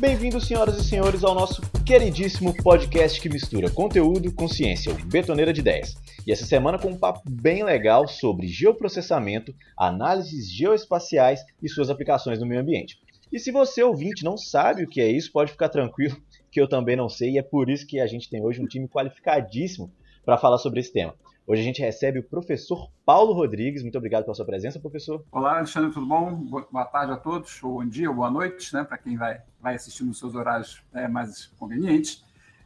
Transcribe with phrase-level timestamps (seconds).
[0.00, 5.52] Bem-vindos, senhoras e senhores, ao nosso queridíssimo podcast que mistura conteúdo com ciência, o Betoneira
[5.52, 5.96] de Ideias.
[6.24, 12.38] E essa semana com um papo bem legal sobre geoprocessamento, análises geoespaciais e suas aplicações
[12.38, 13.00] no meio ambiente.
[13.32, 16.16] E se você, ouvinte, não sabe o que é isso, pode ficar tranquilo,
[16.48, 18.68] que eu também não sei, e é por isso que a gente tem hoje um
[18.68, 19.90] time qualificadíssimo
[20.24, 21.12] para falar sobre esse tema.
[21.48, 23.80] Hoje a gente recebe o professor Paulo Rodrigues.
[23.80, 25.24] Muito obrigado pela sua presença, professor.
[25.32, 26.34] Olá, Alexandre, tudo bom?
[26.34, 29.74] Boa tarde a todos, ou bom dia, ou boa noite, né, para quem vai, vai
[29.74, 32.22] assistir nos seus horários é, mais convenientes.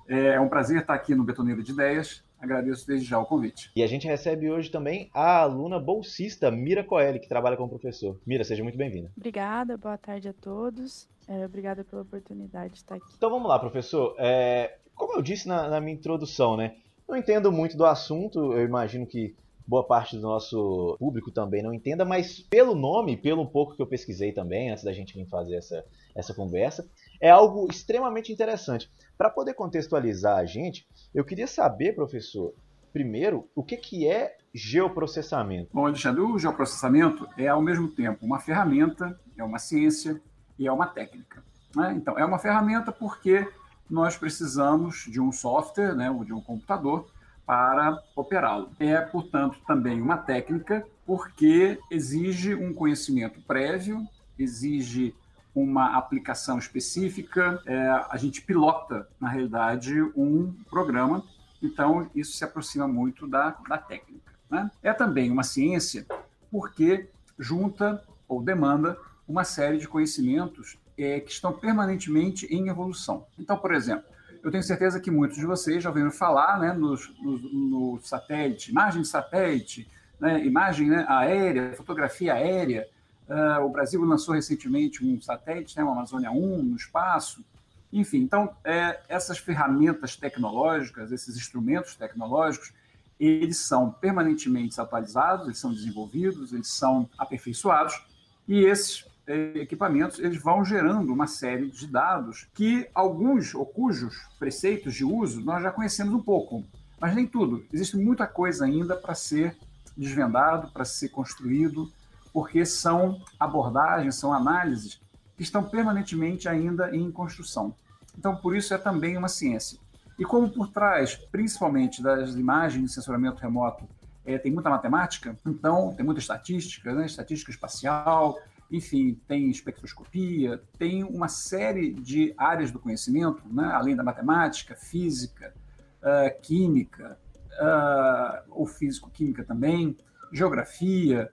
[0.09, 2.25] É um prazer estar aqui no Betoneiro de Ideias.
[2.41, 3.71] Agradeço desde já o convite.
[3.77, 8.19] E a gente recebe hoje também a aluna bolsista Mira Coelho, que trabalha como professor.
[8.27, 9.13] Mira, seja muito bem-vinda.
[9.17, 11.09] Obrigada, boa tarde a todos.
[11.29, 13.07] É, obrigada pela oportunidade de estar aqui.
[13.17, 14.17] Então vamos lá, professor.
[14.19, 16.75] É, como eu disse na, na minha introdução, né?
[17.09, 19.35] Não entendo muito do assunto, eu imagino que
[19.67, 23.87] boa parte do nosso público também não entenda, mas pelo nome, pelo pouco que eu
[23.87, 26.89] pesquisei também, antes da gente vir fazer essa, essa conversa,
[27.21, 28.91] é algo extremamente interessante.
[29.17, 32.55] Para poder contextualizar a gente, eu queria saber, professor,
[32.93, 35.71] primeiro, o que, que é geoprocessamento?
[35.73, 40.21] Bom, Alexandre, o geoprocessamento é ao mesmo tempo uma ferramenta, é uma ciência
[40.59, 41.43] e é uma técnica.
[41.75, 41.95] Né?
[41.97, 43.49] Então, é uma ferramenta porque
[43.93, 47.11] nós precisamos de um software, né, ou de um computador,
[47.45, 48.71] para operá-lo.
[48.81, 55.15] É, portanto, também uma técnica, porque exige um conhecimento prévio, exige
[55.55, 61.23] uma aplicação específica, é, a gente pilota, na realidade, um programa,
[61.63, 64.33] então isso se aproxima muito da, da técnica.
[64.49, 64.71] Né?
[64.83, 66.07] É também uma ciência,
[66.51, 68.97] porque junta ou demanda
[69.29, 73.27] uma série de conhecimentos é, que estão permanentemente em evolução.
[73.39, 74.05] Então, por exemplo,
[74.43, 78.71] eu tenho certeza que muitos de vocês já ouviram falar né, no, no, no satélite,
[78.71, 82.89] imagem de satélite, né, imagem né, aérea, fotografia aérea.
[83.29, 87.45] Uh, o Brasil lançou recentemente um satélite, né, o Amazônia 1, no espaço.
[87.93, 92.73] Enfim, então, é, essas ferramentas tecnológicas, esses instrumentos tecnológicos,
[93.21, 98.03] eles são permanentemente atualizados, eles são desenvolvidos, eles são aperfeiçoados,
[98.49, 104.95] e esses equipamentos, eles vão gerando uma série de dados que alguns ou cujos preceitos
[104.95, 106.65] de uso nós já conhecemos um pouco,
[107.01, 107.65] mas nem tudo.
[107.73, 109.57] Existe muita coisa ainda para ser
[109.97, 111.91] desvendado, para ser construído,
[112.33, 115.01] porque são abordagens, são análises
[115.37, 117.75] que estão permanentemente ainda em construção.
[118.17, 119.79] Então, por isso é também uma ciência.
[120.19, 123.89] E como por trás, principalmente das imagens de sensoramento remoto,
[124.25, 127.07] é, tem muita matemática, então tem muita estatística, né?
[127.07, 128.39] estatística espacial,
[128.73, 133.67] enfim, tem espectroscopia, tem uma série de áreas do conhecimento, né?
[133.67, 135.55] além da matemática, física,
[136.01, 137.19] uh, química,
[137.61, 139.95] uh, ou físico-química também,
[140.33, 141.31] geografia.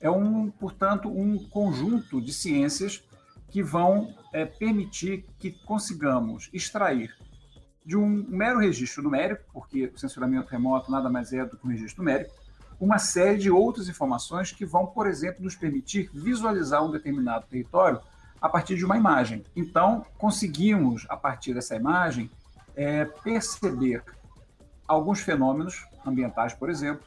[0.00, 3.04] É, um, portanto, um conjunto de ciências
[3.48, 7.14] que vão é, permitir que consigamos extrair
[7.84, 11.70] de um mero registro numérico, porque o censuramento remoto nada mais é do que um
[11.70, 12.34] registro numérico,
[12.82, 18.00] uma série de outras informações que vão, por exemplo, nos permitir visualizar um determinado território
[18.40, 19.44] a partir de uma imagem.
[19.54, 22.28] Então, conseguimos, a partir dessa imagem,
[22.74, 24.02] é, perceber
[24.88, 27.04] alguns fenômenos ambientais, por exemplo,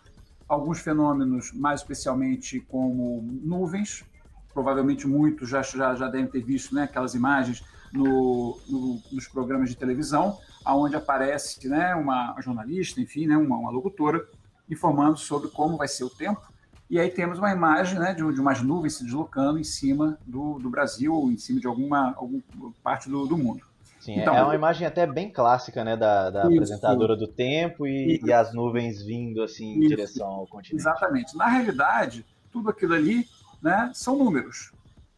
[0.48, 4.06] alguns fenômenos mais especialmente como nuvens,
[4.54, 7.62] provavelmente muitos já, já, já devem ter visto né, aquelas imagens
[7.92, 13.72] no, no, nos programas de televisão, onde aparece né, uma jornalista, enfim, né, uma, uma
[13.72, 14.26] locutora,
[14.70, 16.42] informando sobre como vai ser o tempo.
[16.90, 20.60] E aí temos uma imagem né, de, de umas nuvens se deslocando em cima do,
[20.60, 22.44] do Brasil ou em cima de alguma, alguma
[22.84, 23.66] parte do, do mundo.
[24.00, 27.88] Sim, então, é uma imagem até bem clássica, né, da, da isso, apresentadora do tempo
[27.88, 30.80] e, e, as nuvens vindo assim isso, em direção ao continente.
[30.80, 31.36] Exatamente.
[31.36, 33.26] Na realidade, tudo aquilo ali,
[33.64, 34.72] né, são números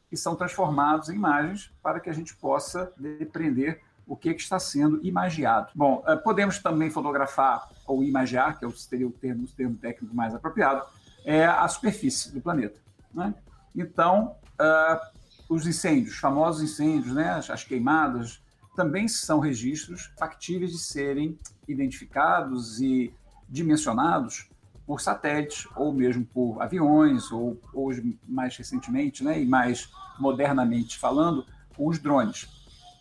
[0.09, 4.57] que são transformados em imagens para que a gente possa depreender o que, que está
[4.57, 5.69] sendo imagiado.
[5.75, 10.15] Bom, eh, podemos também fotografar ou imagiar, que é seria o termo, o termo técnico
[10.15, 10.86] mais apropriado,
[11.25, 12.80] é a superfície do planeta.
[13.13, 13.36] Né?
[13.75, 18.42] Então, uh, os incêndios, famosos incêndios, né, as, as queimadas,
[18.75, 21.38] também são registros factíveis de serem
[21.68, 23.13] identificados e
[23.50, 24.50] dimensionados
[24.86, 31.45] por satélites, ou mesmo por aviões, ou hoje, mais recentemente, né, e mais modernamente falando,
[31.77, 32.56] os drones.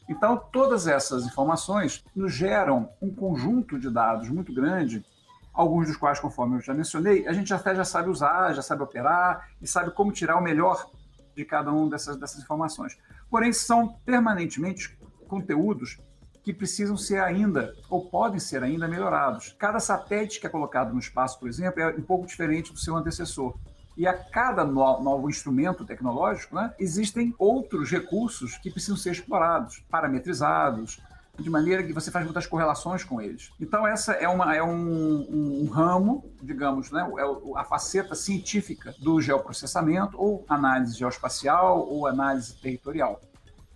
[0.08, 5.04] Então, todas essas informações nos geram um conjunto de dados muito grande,
[5.52, 8.82] alguns dos quais, conforme eu já mencionei, a gente até já sabe usar, já sabe
[8.82, 10.88] operar e sabe como tirar o melhor
[11.34, 12.96] de cada uma dessas, dessas informações.
[13.30, 15.98] Porém, são permanentemente conteúdos
[16.42, 19.56] que precisam ser ainda, ou podem ser ainda melhorados.
[19.58, 22.94] Cada satélite que é colocado no espaço, por exemplo, é um pouco diferente do seu
[22.94, 23.58] antecessor.
[23.96, 29.82] E a cada no, novo instrumento tecnológico, né, existem outros recursos que precisam ser explorados,
[29.90, 31.00] parametrizados,
[31.38, 33.52] de maneira que você faz muitas correlações com eles.
[33.60, 38.94] Então, essa é, uma, é um, um, um ramo, digamos, né, é a faceta científica
[38.98, 43.20] do geoprocessamento, ou análise geoespacial, ou análise territorial.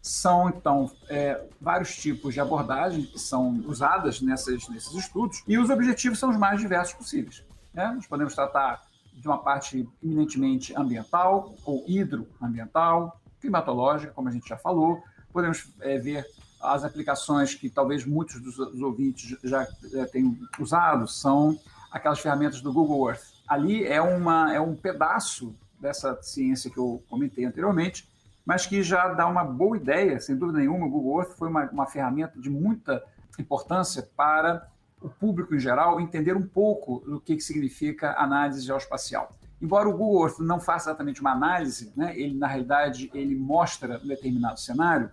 [0.03, 5.69] São, então, é, vários tipos de abordagens que são usadas nessas, nesses estudos, e os
[5.69, 7.45] objetivos são os mais diversos possíveis.
[7.75, 7.93] Né?
[7.95, 8.83] Nós podemos tratar
[9.21, 15.03] de uma parte eminentemente ambiental ou hidroambiental, climatológica, como a gente já falou.
[15.31, 16.27] Podemos é, ver
[16.61, 21.59] as aplicações que talvez muitos dos, ouvintes já, já tenham usado, são
[21.91, 23.23] aquelas ferramentas do Google Earth.
[23.47, 28.09] Ali é, uma, é um pedaço dessa ciência que eu comentei anteriormente,
[28.45, 30.87] mas que já dá uma boa ideia, sem dúvida nenhuma.
[30.87, 33.03] O Google Earth foi uma, uma ferramenta de muita
[33.39, 34.67] importância para
[35.01, 39.35] o público em geral entender um pouco do que, que significa análise geoespacial.
[39.61, 44.01] Embora o Google Earth não faça exatamente uma análise, né, ele na realidade ele mostra
[44.03, 45.11] um determinado cenário,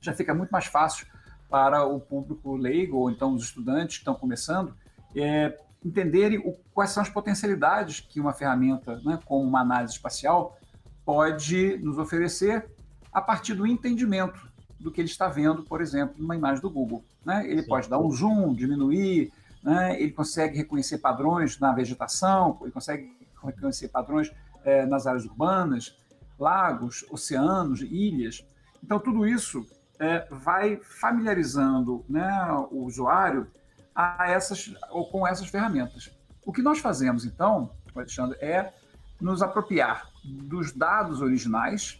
[0.00, 1.06] já fica muito mais fácil
[1.48, 4.74] para o público leigo ou então os estudantes que estão começando
[5.14, 10.58] é, entenderem o, quais são as potencialidades que uma ferramenta, né, como uma análise espacial,
[11.04, 12.68] pode nos oferecer
[13.12, 17.04] a partir do entendimento do que ele está vendo, por exemplo, numa imagem do Google.
[17.24, 17.46] Né?
[17.48, 17.68] Ele Sim.
[17.68, 19.32] pode dar um zoom, diminuir,
[19.62, 20.00] né?
[20.00, 23.10] ele consegue reconhecer padrões na vegetação, ele consegue
[23.42, 24.30] reconhecer padrões
[24.64, 25.96] é, nas áreas urbanas,
[26.38, 28.46] lagos, oceanos, ilhas.
[28.82, 29.66] Então, tudo isso
[29.98, 32.28] é, vai familiarizando né,
[32.70, 33.46] o usuário
[33.94, 36.10] a essas, ou com essas ferramentas.
[36.44, 38.72] O que nós fazemos, então, Alexandre, é
[39.20, 41.98] nos apropriar dos dados originais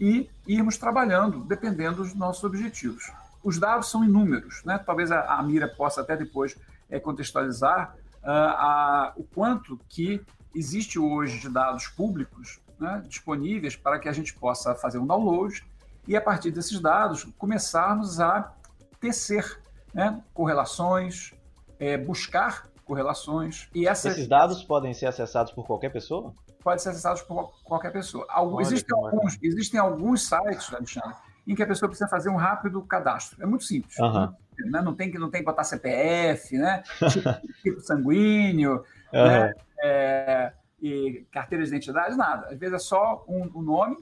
[0.00, 3.10] e irmos trabalhando dependendo dos nossos objetivos.
[3.42, 4.78] Os dados são inúmeros, né?
[4.78, 6.56] talvez a, a Mira possa até depois
[6.90, 10.20] é, contextualizar uh, a, o quanto que
[10.54, 15.64] existe hoje de dados públicos né, disponíveis para que a gente possa fazer um download
[16.06, 18.52] e, a partir desses dados, começarmos a
[19.00, 19.60] tecer
[19.92, 21.34] né, correlações,
[21.78, 23.68] é, buscar correlações.
[23.74, 24.12] E essas...
[24.12, 26.32] Esses dados podem ser acessados por qualquer pessoa?
[26.68, 28.26] Podem ser acessados por qualquer pessoa.
[28.28, 31.16] Algum, existem, alguns, existem alguns sites, Alexandre,
[31.46, 33.42] em que a pessoa precisa fazer um rápido cadastro.
[33.42, 33.98] É muito simples.
[33.98, 34.30] Uhum.
[34.66, 34.82] Né?
[34.82, 36.82] Não, tem que, não tem que botar CPF, né?
[37.10, 37.30] tipo,
[37.62, 38.84] tipo sanguíneo,
[39.14, 39.26] uhum.
[39.26, 39.54] né?
[39.82, 42.48] É, e carteira de identidade, nada.
[42.48, 43.96] Às vezes é só um, um nome,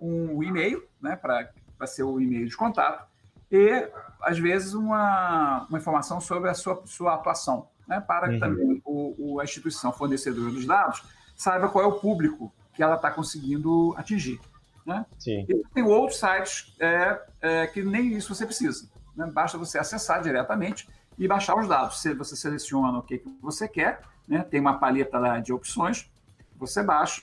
[0.00, 1.14] um e-mail, né?
[1.14, 3.06] para ser o e-mail de contato,
[3.52, 3.86] e
[4.22, 8.00] às vezes uma, uma informação sobre a sua, sua atuação, né?
[8.00, 8.40] para que uhum.
[8.40, 12.96] também o, o, a instituição fornecedora dos dados saiba qual é o público que ela
[12.96, 14.40] está conseguindo atingir.
[14.84, 15.06] Né?
[15.18, 15.46] Sim.
[15.48, 18.88] E tem outros sites é, é, que nem isso você precisa.
[19.16, 19.30] Né?
[19.32, 22.02] Basta você acessar diretamente e baixar os dados.
[22.02, 24.42] Você seleciona o que, que você quer, né?
[24.42, 26.10] tem uma paleta lá de opções,
[26.56, 27.22] você baixa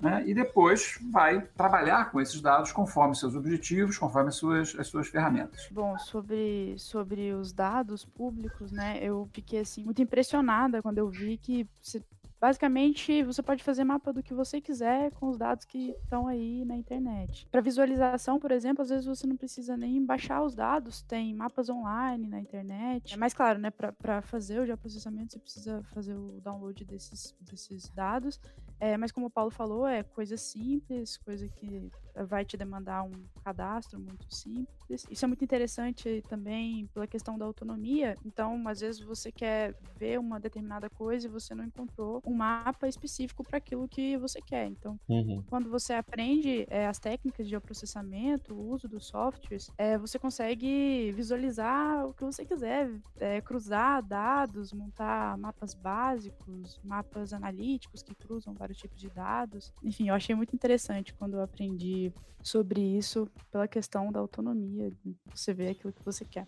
[0.00, 0.24] né?
[0.26, 5.06] e depois vai trabalhar com esses dados conforme seus objetivos, conforme as suas, as suas
[5.08, 5.68] ferramentas.
[5.70, 11.36] Bom, sobre, sobre os dados públicos, né, eu fiquei assim, muito impressionada quando eu vi
[11.36, 12.02] que você
[12.44, 16.62] Basicamente, você pode fazer mapa do que você quiser com os dados que estão aí
[16.66, 17.48] na internet.
[17.50, 21.70] Para visualização, por exemplo, às vezes você não precisa nem baixar os dados, tem mapas
[21.70, 23.18] online na internet.
[23.18, 28.38] Mas, claro, né, para fazer o geoprocessamento, você precisa fazer o download desses, desses dados.
[28.78, 31.90] É, mas, como o Paulo falou, é coisa simples, coisa que
[32.28, 33.12] vai te demandar um
[33.44, 35.06] cadastro muito simples.
[35.10, 38.16] Isso é muito interessante também pela questão da autonomia.
[38.24, 42.86] Então, às vezes você quer ver uma determinada coisa e você não encontrou um mapa
[42.86, 44.66] específico para aquilo que você quer.
[44.66, 45.42] Então, uhum.
[45.48, 51.10] quando você aprende é, as técnicas de geoprocessamento, o uso dos softwares, é, você consegue
[51.12, 58.54] visualizar o que você quiser, é, cruzar dados, montar mapas básicos, mapas analíticos que cruzam
[58.54, 59.72] vários tipos de dados.
[59.82, 62.03] Enfim, eu achei muito interessante quando eu aprendi
[62.42, 64.92] sobre isso pela questão da autonomia,
[65.34, 66.46] você vê aquilo que você quer.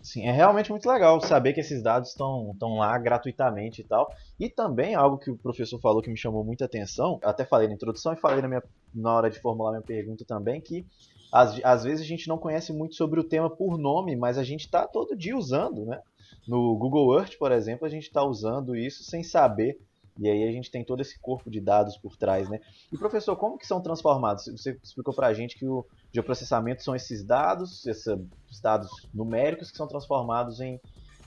[0.00, 4.08] Sim, é realmente muito legal saber que esses dados estão lá gratuitamente e tal.
[4.38, 7.74] E também algo que o professor falou que me chamou muita atenção, até falei na
[7.74, 8.62] introdução e falei na, minha,
[8.94, 10.86] na hora de formular minha pergunta também, que
[11.32, 14.44] às, às vezes a gente não conhece muito sobre o tema por nome, mas a
[14.44, 16.00] gente está todo dia usando, né?
[16.46, 19.78] No Google Earth, por exemplo, a gente está usando isso sem saber
[20.18, 22.60] e aí a gente tem todo esse corpo de dados por trás, né?
[22.92, 24.46] E professor, como que são transformados?
[24.46, 29.76] Você explicou para a gente que o geoprocessamento são esses dados, esses dados numéricos que
[29.76, 30.80] são transformados em,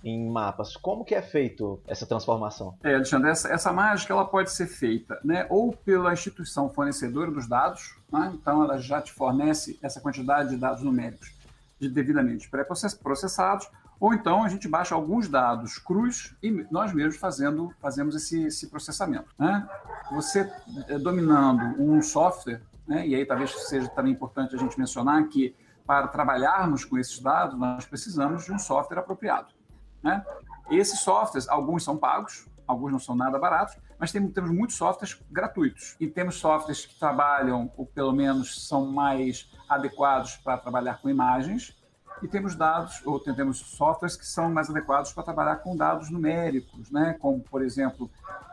[0.03, 0.75] em mapas.
[0.75, 2.77] Como que é feito essa transformação?
[2.83, 7.47] É, Alexandre, essa, essa mágica ela pode ser feita né, ou pela instituição fornecedora dos
[7.47, 11.39] dados, né, então ela já te fornece essa quantidade de dados numéricos
[11.79, 13.67] devidamente pré-processados,
[14.01, 18.67] ou então a gente baixa alguns dados crus e nós mesmos fazendo, fazemos esse, esse
[18.67, 19.27] processamento.
[19.37, 19.69] Né?
[20.11, 20.51] Você
[20.87, 23.07] é, dominando um software, né?
[23.07, 25.55] e aí talvez seja também importante a gente mencionar que
[25.85, 29.53] para trabalharmos com esses dados, nós precisamos de um software apropriado.
[30.01, 30.25] Né?
[30.71, 35.21] Esses softwares, alguns são pagos, alguns não são nada baratos, mas temos, temos muitos softwares
[35.29, 35.95] gratuitos.
[35.99, 41.79] E temos softwares que trabalham, ou pelo menos são mais adequados para trabalhar com imagens,
[42.21, 46.91] e temos dados, ou temos softwares que são mais adequados para trabalhar com dados numéricos,
[46.91, 47.15] né?
[47.19, 48.09] como, por exemplo,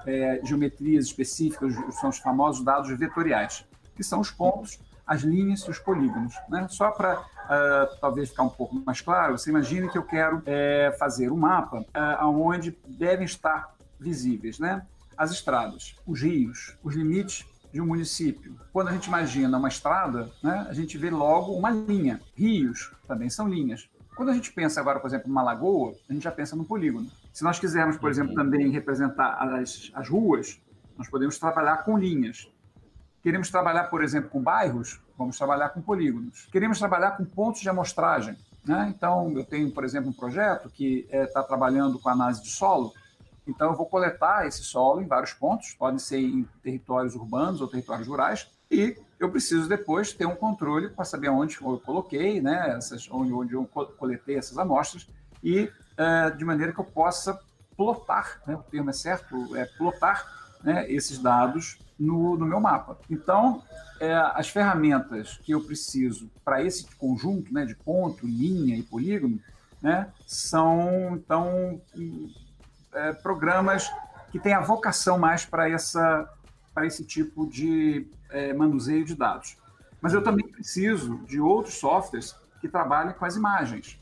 [0.07, 5.71] é, geometrias específicas, são os famosos dados vetoriais, que são os pontos, as linhas e
[5.71, 6.35] os polígonos.
[6.49, 6.67] Né?
[6.69, 10.95] Só para uh, talvez ficar um pouco mais claro, você imagine que eu quero é,
[10.99, 14.87] fazer um mapa uh, onde devem estar visíveis né?
[15.17, 18.59] as estradas, os rios, os limites de um município.
[18.73, 22.21] Quando a gente imagina uma estrada, né, a gente vê logo uma linha.
[22.35, 23.89] Rios também são linhas.
[24.17, 27.09] Quando a gente pensa agora, por exemplo, numa lagoa, a gente já pensa no polígono.
[27.33, 28.37] Se nós quisermos, por exemplo, uhum.
[28.37, 30.61] também representar as, as ruas,
[30.97, 32.51] nós podemos trabalhar com linhas.
[33.23, 36.49] Queremos trabalhar, por exemplo, com bairros, vamos trabalhar com polígonos.
[36.51, 38.37] Queremos trabalhar com pontos de amostragem.
[38.65, 38.93] Né?
[38.95, 42.51] Então, eu tenho, por exemplo, um projeto que está eh, é, trabalhando com análise de
[42.51, 42.93] solo,
[43.49, 47.67] então, eu vou coletar esse solo em vários pontos, podem ser em territórios urbanos ou
[47.67, 52.75] territórios rurais, e eu preciso depois ter um controle para saber onde eu coloquei, né,
[52.77, 53.65] essas, onde, onde eu
[53.97, 55.09] coletei essas amostras,
[55.43, 57.41] e uh, de maneira que eu possa
[57.77, 60.27] plotar, né, o termo é certo, é plotar
[60.63, 62.99] né, esses dados no, no, meu mapa.
[63.09, 63.63] Então,
[64.01, 69.41] é, as ferramentas que eu preciso para esse conjunto né, de ponto, linha e polígono
[69.81, 71.81] né, são, então,
[72.99, 73.91] é, programas
[74.31, 76.29] que têm a vocação mais para essa
[76.75, 79.57] para esse tipo de é, manuseio de dados.
[80.01, 83.99] Mas eu também preciso de outros softwares que trabalhem com as imagens.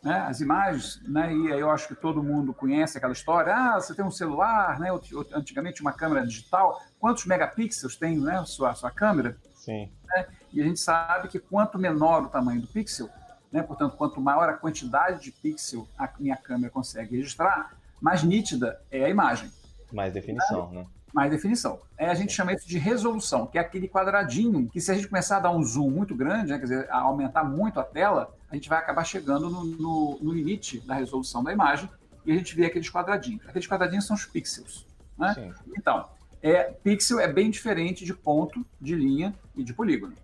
[0.00, 0.18] Né?
[0.20, 1.34] As imagens, né?
[1.34, 4.78] e aí eu acho que todo mundo conhece aquela história, ah, você tem um celular,
[4.78, 4.90] né?
[5.32, 8.38] antigamente uma câmera digital, quantos megapixels tem né?
[8.38, 9.36] a sua, sua câmera?
[9.54, 9.90] Sim.
[10.06, 10.26] Né?
[10.52, 13.08] E a gente sabe que quanto menor o tamanho do pixel,
[13.50, 13.62] né?
[13.62, 19.04] portanto, quanto maior a quantidade de pixel a minha câmera consegue registrar, mais nítida é
[19.04, 19.50] a imagem.
[19.92, 20.86] Mais definição, né?
[21.12, 21.80] Mais definição.
[21.96, 25.06] É, a gente chama isso de resolução, que é aquele quadradinho que se a gente
[25.06, 28.34] começar a dar um zoom muito grande, né, quer dizer, a aumentar muito a tela,
[28.50, 31.88] a gente vai acabar chegando no, no, no limite da resolução da imagem
[32.26, 33.42] e a gente vê aqueles quadradinhos.
[33.46, 34.86] Aqueles quadradinhos são os pixels.
[35.16, 35.52] Né?
[35.78, 36.08] Então,
[36.42, 40.14] é, pixel é bem diferente de ponto, de linha e de polígono.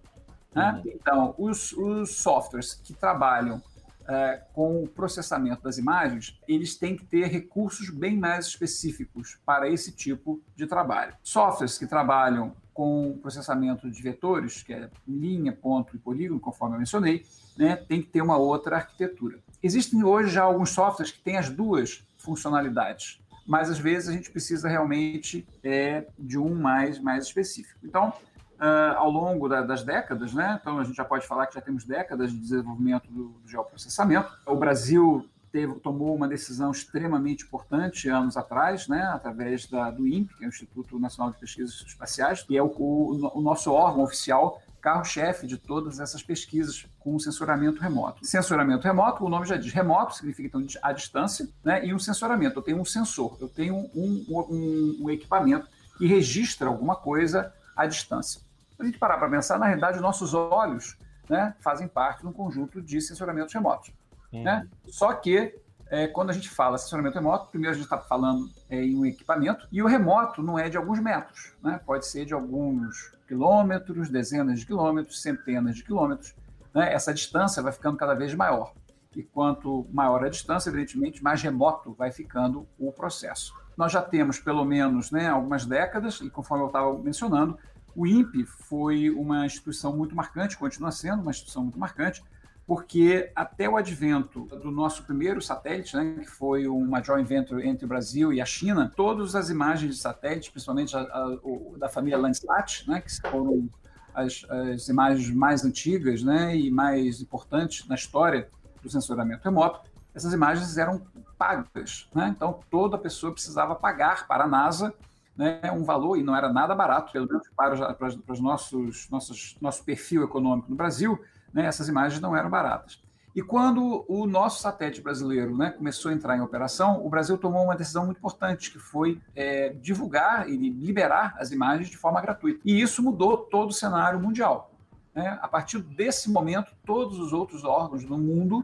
[0.55, 0.73] Né?
[0.85, 0.93] Uhum.
[0.93, 3.62] Então, os, os softwares que trabalham
[4.11, 9.69] é, com o processamento das imagens, eles têm que ter recursos bem mais específicos para
[9.69, 11.14] esse tipo de trabalho.
[11.23, 16.81] Softwares que trabalham com processamento de vetores, que é linha, ponto e polígono, conforme eu
[16.81, 17.25] mencionei,
[17.57, 19.38] né, tem que ter uma outra arquitetura.
[19.62, 24.31] Existem hoje já alguns softwares que têm as duas funcionalidades, mas às vezes a gente
[24.31, 27.79] precisa realmente é, de um mais, mais específico.
[27.85, 28.12] Então,
[28.61, 30.59] uh, ao longo da, das décadas, né?
[30.61, 34.31] Então a gente já pode falar que já temos décadas de desenvolvimento do, do geoprocessamento.
[34.47, 40.37] O Brasil teve, tomou uma decisão extremamente importante anos atrás, né, através da, do INPE,
[40.37, 44.05] que é o Instituto Nacional de Pesquisas Espaciais, que é o, o, o nosso órgão
[44.05, 48.25] oficial, carro-chefe de todas essas pesquisas com sensoramento remoto.
[48.25, 52.59] Sensoramento remoto, o nome já diz remoto, significa então a distância, né, e um sensoramento,
[52.59, 55.67] eu tenho um sensor, eu tenho um, um, um equipamento
[55.99, 58.40] que registra alguma coisa à distância
[58.82, 60.96] a gente parar para pensar, na realidade, nossos olhos
[61.28, 63.92] né, fazem parte de um conjunto de sensoramentos remotos.
[64.32, 64.42] Uhum.
[64.42, 64.66] Né?
[64.87, 65.54] Só que,
[65.88, 69.06] é, quando a gente fala sensoramento remoto, primeiro a gente está falando é, em um
[69.06, 71.80] equipamento, e o remoto não é de alguns metros, né?
[71.84, 76.34] pode ser de alguns quilômetros, dezenas de quilômetros, centenas de quilômetros.
[76.75, 76.92] Né?
[76.92, 78.72] Essa distância vai ficando cada vez maior.
[79.14, 83.52] E quanto maior a distância, evidentemente, mais remoto vai ficando o processo.
[83.76, 87.58] Nós já temos, pelo menos, né, algumas décadas, e conforme eu estava mencionando,
[87.94, 92.23] o INPE foi uma instituição muito marcante, continua sendo uma instituição muito marcante,
[92.66, 97.85] porque até o advento do nosso primeiro satélite, né, que foi uma joint venture entre
[97.85, 101.88] o Brasil e a China, todas as imagens de satélite, principalmente a, a, o, da
[101.88, 103.68] família Landsat, né, que foram
[104.14, 108.49] as, as, imagens mais antigas né, e mais importantes na história
[108.80, 109.80] do sensoramento remoto,
[110.14, 111.02] essas imagens eram
[111.37, 112.09] pagas.
[112.14, 112.28] Né?
[112.28, 114.94] Então, toda pessoa precisava pagar para a NASA
[115.40, 119.09] né, um valor, e não era nada barato, pelo menos para, para, para os nossos,
[119.09, 121.18] nossos, nosso perfil econômico no Brasil,
[121.50, 123.02] né, essas imagens não eram baratas.
[123.35, 127.64] E quando o nosso satélite brasileiro né, começou a entrar em operação, o Brasil tomou
[127.64, 132.61] uma decisão muito importante, que foi é, divulgar e liberar as imagens de forma gratuita.
[132.62, 134.75] E isso mudou todo o cenário mundial.
[135.14, 135.38] Né?
[135.40, 138.62] A partir desse momento, todos os outros órgãos do mundo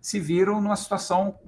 [0.00, 1.38] se viram numa situação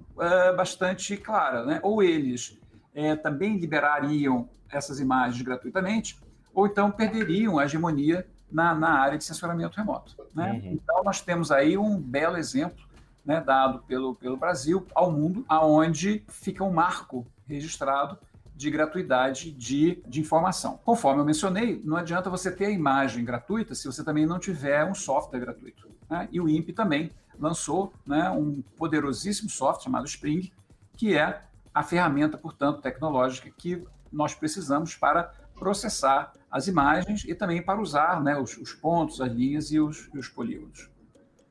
[0.57, 1.65] bastante clara.
[1.65, 1.81] Né?
[1.83, 2.61] Ou eles
[2.95, 6.19] uh, também liberariam essas imagens gratuitamente,
[6.55, 10.17] ou então perderiam a hegemonia na, na área de censuramento remoto.
[10.35, 10.53] Né?
[10.53, 10.73] Uhum.
[10.73, 12.85] Então, nós temos aí um belo exemplo
[13.25, 18.19] né, dado pelo, pelo Brasil ao mundo, aonde fica um marco registrado
[18.55, 20.79] de gratuidade de, de informação.
[20.85, 24.85] Conforme eu mencionei, não adianta você ter a imagem gratuita se você também não tiver
[24.85, 25.89] um software gratuito.
[26.09, 26.29] Né?
[26.31, 30.53] E o INPE também lançou né, um poderosíssimo software chamado Spring,
[30.95, 31.41] que é
[31.73, 38.23] a ferramenta, portanto, tecnológica que nós precisamos para processar as imagens e também para usar
[38.23, 40.91] né, os, os, pontos, as linhas e os, e os, polígonos.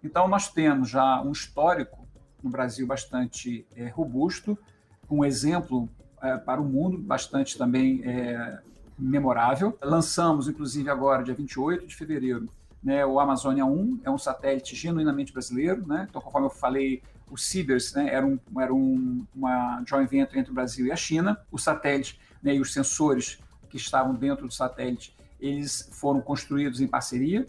[0.03, 2.07] Então, nós temos já um histórico
[2.43, 4.57] no Brasil bastante é, robusto,
[5.09, 5.89] um exemplo
[6.21, 8.59] é, para o mundo, bastante também é,
[8.97, 9.77] memorável.
[9.81, 12.49] Lançamos, inclusive, agora, dia 28 de fevereiro,
[12.83, 15.85] né, o Amazônia 1, é um satélite genuinamente brasileiro.
[15.85, 16.07] Né?
[16.09, 20.51] Então, conforme eu falei, o CIBERS né, era, um, era um, uma joint venture entre
[20.51, 21.39] o Brasil e a China.
[21.51, 26.87] O satélite né, e os sensores que estavam dentro do satélite, eles foram construídos em
[26.87, 27.45] parceria.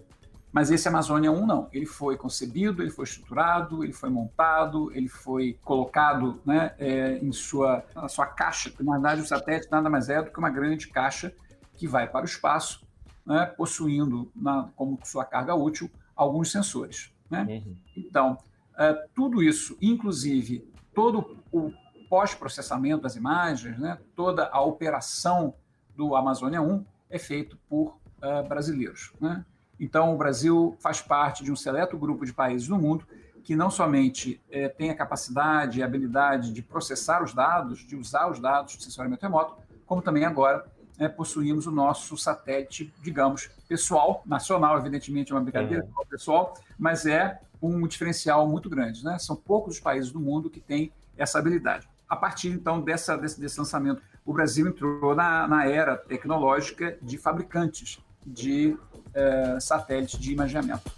[0.53, 1.69] Mas esse Amazônia 1 não.
[1.73, 7.33] Ele foi concebido, ele foi estruturado, ele foi montado, ele foi colocado né, é, em
[7.33, 8.73] sua, na sua caixa.
[8.81, 11.33] Na verdade, o satélite nada mais é do que uma grande caixa
[11.77, 12.85] que vai para o espaço,
[13.25, 17.13] né, possuindo na, como sua carga útil alguns sensores.
[17.31, 17.63] Né?
[17.65, 17.77] Uhum.
[17.97, 18.37] Então,
[18.77, 21.73] é, tudo isso, inclusive todo o
[22.11, 25.55] pós-processamento das imagens, né, toda a operação
[25.97, 29.13] do Amazônia 1 é feito por uh, brasileiros.
[29.21, 29.45] Né?
[29.79, 33.07] Então, o Brasil faz parte de um seleto grupo de países no mundo
[33.43, 37.97] que não somente é, tem a capacidade e a habilidade de processar os dados, de
[37.97, 40.67] usar os dados de sensoramento remoto, como também agora
[40.99, 46.07] é, possuímos o nosso satélite, digamos, pessoal, nacional, evidentemente é uma brincadeira uhum.
[46.07, 49.03] pessoal, mas é um diferencial muito grande.
[49.03, 49.19] Né?
[49.19, 51.89] São poucos os países do mundo que têm essa habilidade.
[52.11, 57.17] A partir, então, dessa, desse, desse lançamento, o Brasil entrou na, na era tecnológica de
[57.17, 58.77] fabricantes de
[59.15, 60.91] é, satélite de imaginamento.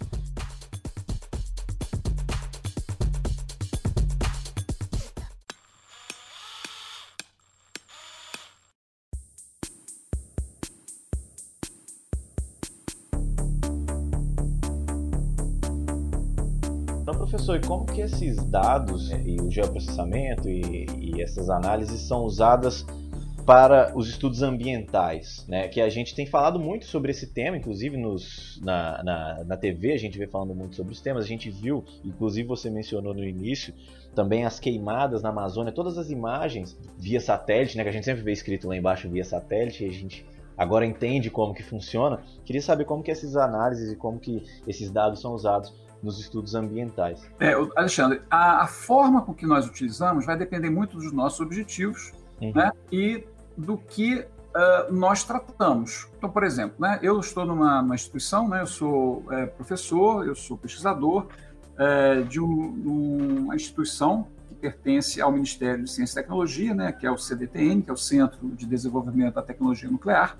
[17.53, 22.23] Professor, e como que esses dados né, e o geoprocessamento e, e essas análises são
[22.23, 22.85] usadas
[23.45, 25.67] para os estudos ambientais, né?
[25.67, 29.91] Que a gente tem falado muito sobre esse tema, inclusive nos, na, na, na TV
[29.91, 31.25] a gente vem falando muito sobre os temas.
[31.25, 33.73] A gente viu, inclusive você mencionou no início,
[34.15, 37.83] também as queimadas na Amazônia, todas as imagens via satélite, né?
[37.83, 40.25] Que a gente sempre vê escrito lá embaixo via satélite, e a gente
[40.57, 42.21] agora entende como que funciona.
[42.45, 46.53] Queria saber como que essas análises e como que esses dados são usados nos estudos
[46.53, 47.21] ambientais.
[47.39, 52.11] É, Alexandre, a, a forma com que nós utilizamos vai depender muito dos nossos objetivos
[52.43, 52.51] Uhum.
[52.53, 52.71] Né?
[52.91, 53.23] E
[53.57, 56.07] do que uh, nós tratamos.
[56.17, 60.35] Então, por exemplo, né, eu estou numa, numa instituição, né, eu sou é, professor, eu
[60.35, 61.27] sou pesquisador
[61.77, 67.05] é, de um, uma instituição que pertence ao Ministério de Ciência e Tecnologia, né, que
[67.05, 70.37] é o CDTN, que é o Centro de Desenvolvimento da Tecnologia Nuclear,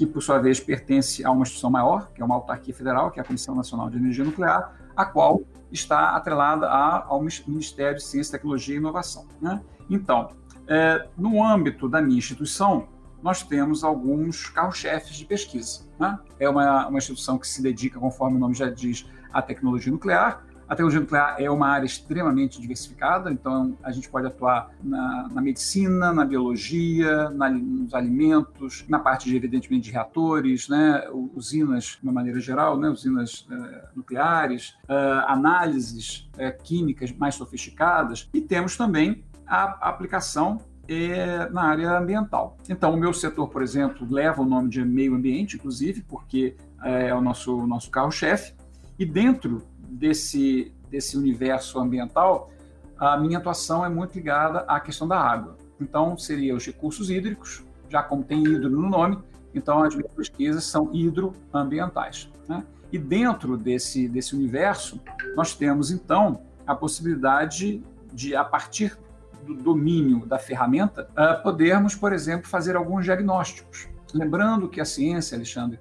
[0.00, 3.20] que, por sua vez, pertence a uma instituição maior, que é uma autarquia federal, que
[3.20, 8.32] é a Comissão Nacional de Energia Nuclear, a qual está atrelada ao Ministério de Ciência,
[8.32, 9.28] Tecnologia e Inovação.
[9.42, 9.60] Né?
[9.90, 10.30] Então,
[10.66, 12.88] é, no âmbito da minha instituição,
[13.22, 15.82] nós temos alguns carro-chefes de pesquisa.
[15.98, 16.18] Né?
[16.38, 20.46] É uma, uma instituição que se dedica, conforme o nome já diz, à tecnologia nuclear.
[20.70, 25.42] A tecnologia nuclear é uma área extremamente diversificada, então a gente pode atuar na, na
[25.42, 31.02] medicina, na biologia, na, nos alimentos, na parte, de, evidentemente, de reatores, né?
[31.34, 32.88] usinas, de uma maneira geral, né?
[32.88, 41.48] usinas uh, nucleares, uh, análises uh, químicas mais sofisticadas, e temos também a aplicação é,
[41.50, 42.56] na área ambiental.
[42.68, 47.08] Então, o meu setor, por exemplo, leva o nome de meio ambiente, inclusive, porque é,
[47.08, 48.54] é o nosso, nosso carro-chefe,
[48.96, 52.50] e dentro desse, desse universo ambiental,
[52.98, 55.56] a minha atuação é muito ligada à questão da água.
[55.80, 59.18] Então, seria os recursos hídricos, já como tem hidro no nome,
[59.54, 62.30] então as minhas pesquisas são hidroambientais.
[62.46, 62.64] Né?
[62.92, 65.00] E dentro desse, desse universo,
[65.34, 68.96] nós temos, então, a possibilidade de, a partir
[69.44, 73.88] do domínio da ferramenta, uh, podermos, por exemplo, fazer alguns diagnósticos.
[74.12, 75.80] Lembrando que a ciência, Alexandre,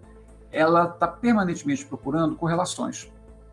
[0.52, 3.12] ela está permanentemente procurando correlações.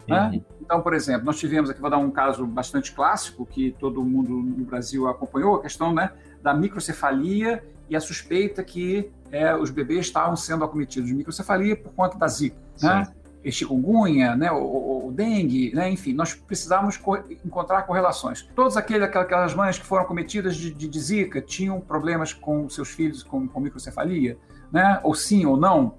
[0.08, 0.42] Né?
[0.60, 4.30] Então, por exemplo, nós tivemos aqui, vou dar um caso bastante clássico que todo mundo
[4.30, 6.10] no Brasil acompanhou, a questão né,
[6.42, 11.92] da microcefalia e a suspeita que é, os bebês estavam sendo acometidos de microcefalia por
[11.92, 12.56] conta da Zika.
[12.82, 13.06] Né?
[13.50, 18.42] chikungunya, né, o, o, dengue, né, enfim, nós precisávamos co encontrar correlações.
[18.54, 22.88] Todas aquelas, aquelas mães que foram cometidas de, de, de zika tinham problemas com seus
[22.88, 24.36] filhos com, com microcefalia,
[24.72, 25.94] né, ou sim ou não?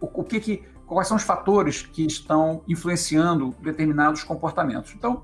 [0.00, 0.62] O, o que que,
[0.94, 4.94] quais são os fatores que estão influenciando determinados comportamentos?
[4.94, 5.22] Então,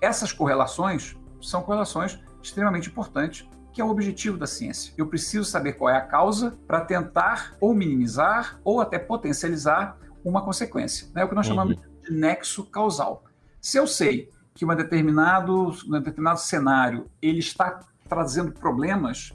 [0.00, 4.92] essas correlações são correlações extremamente importantes que é o objetivo da ciência.
[4.96, 10.42] Eu preciso saber qual é a causa para tentar ou minimizar ou até potencializar uma
[10.42, 11.08] consequência.
[11.14, 12.00] É o que nós chamamos uhum.
[12.02, 13.22] de nexo causal.
[13.60, 19.32] Se eu sei que uma determinado, um determinado cenário ele está trazendo problemas,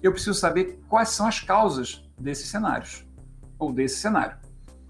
[0.00, 3.04] eu preciso saber quais são as causas desses cenários
[3.58, 4.39] ou desse cenário.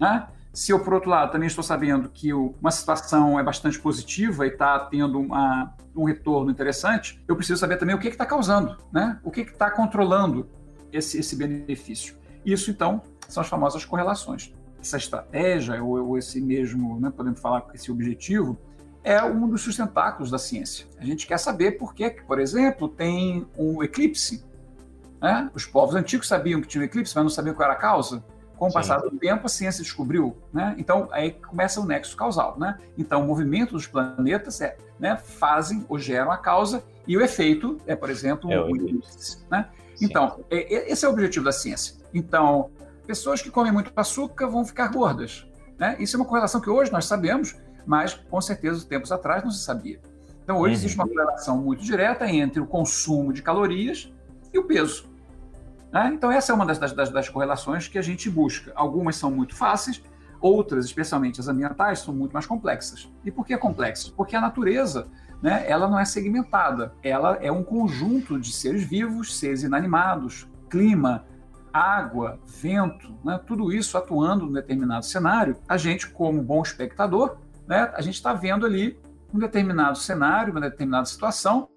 [0.01, 0.27] Né?
[0.51, 4.49] Se eu, por outro lado, também estou sabendo que uma situação é bastante positiva e
[4.49, 9.19] está tendo uma, um retorno interessante, eu preciso saber também o que está causando, né?
[9.23, 10.49] o que está controlando
[10.91, 12.15] esse, esse benefício.
[12.43, 17.65] Isso, então, são as famosas correlações essa estratégia ou, ou esse mesmo, né, podemos falar
[17.73, 18.57] esse objetivo,
[19.03, 20.85] é um dos sustentáculos da ciência.
[20.97, 24.43] A gente quer saber por que, por exemplo, tem um eclipse.
[25.19, 25.49] Né?
[25.55, 28.23] Os povos antigos sabiam que tinha um eclipse, mas não sabiam qual era a causa.
[28.61, 30.37] Com o passar do tempo, a ciência descobriu.
[30.53, 30.75] Né?
[30.77, 32.59] Então, aí começa o nexo causal.
[32.59, 32.77] Né?
[32.95, 37.79] Então, o movimento dos planetas é, né, fazem ou geram a causa e o efeito
[37.87, 39.43] é, por exemplo, é o eclipse.
[39.49, 39.67] Né?
[39.99, 41.95] Então, é, esse é o objetivo da ciência.
[42.13, 42.69] Então,
[43.07, 45.43] pessoas que comem muito açúcar vão ficar gordas.
[45.79, 45.95] Né?
[45.99, 49.63] Isso é uma correlação que hoje nós sabemos, mas com certeza tempos atrás não se
[49.63, 49.99] sabia.
[50.43, 50.79] Então hoje uhum.
[50.81, 54.13] existe uma correlação muito direta entre o consumo de calorias
[54.53, 55.10] e o peso.
[55.91, 56.11] Né?
[56.13, 58.71] Então essa é uma das, das, das, correlações que a gente busca.
[58.75, 60.01] Algumas são muito fáceis,
[60.39, 63.11] outras, especialmente as ambientais, são muito mais complexas.
[63.23, 64.09] E por que complexas?
[64.09, 65.07] Porque a natureza
[65.41, 71.25] né, ela não é segmentada, ela é um conjunto de seres vivos, seres inanimados, clima,
[71.73, 77.91] água, vento, né, tudo isso atuando num determinado cenário, a gente, como bom espectador, né,
[77.95, 78.99] a gente está vendo ali
[79.33, 81.69] um determinado cenário, uma determinada situação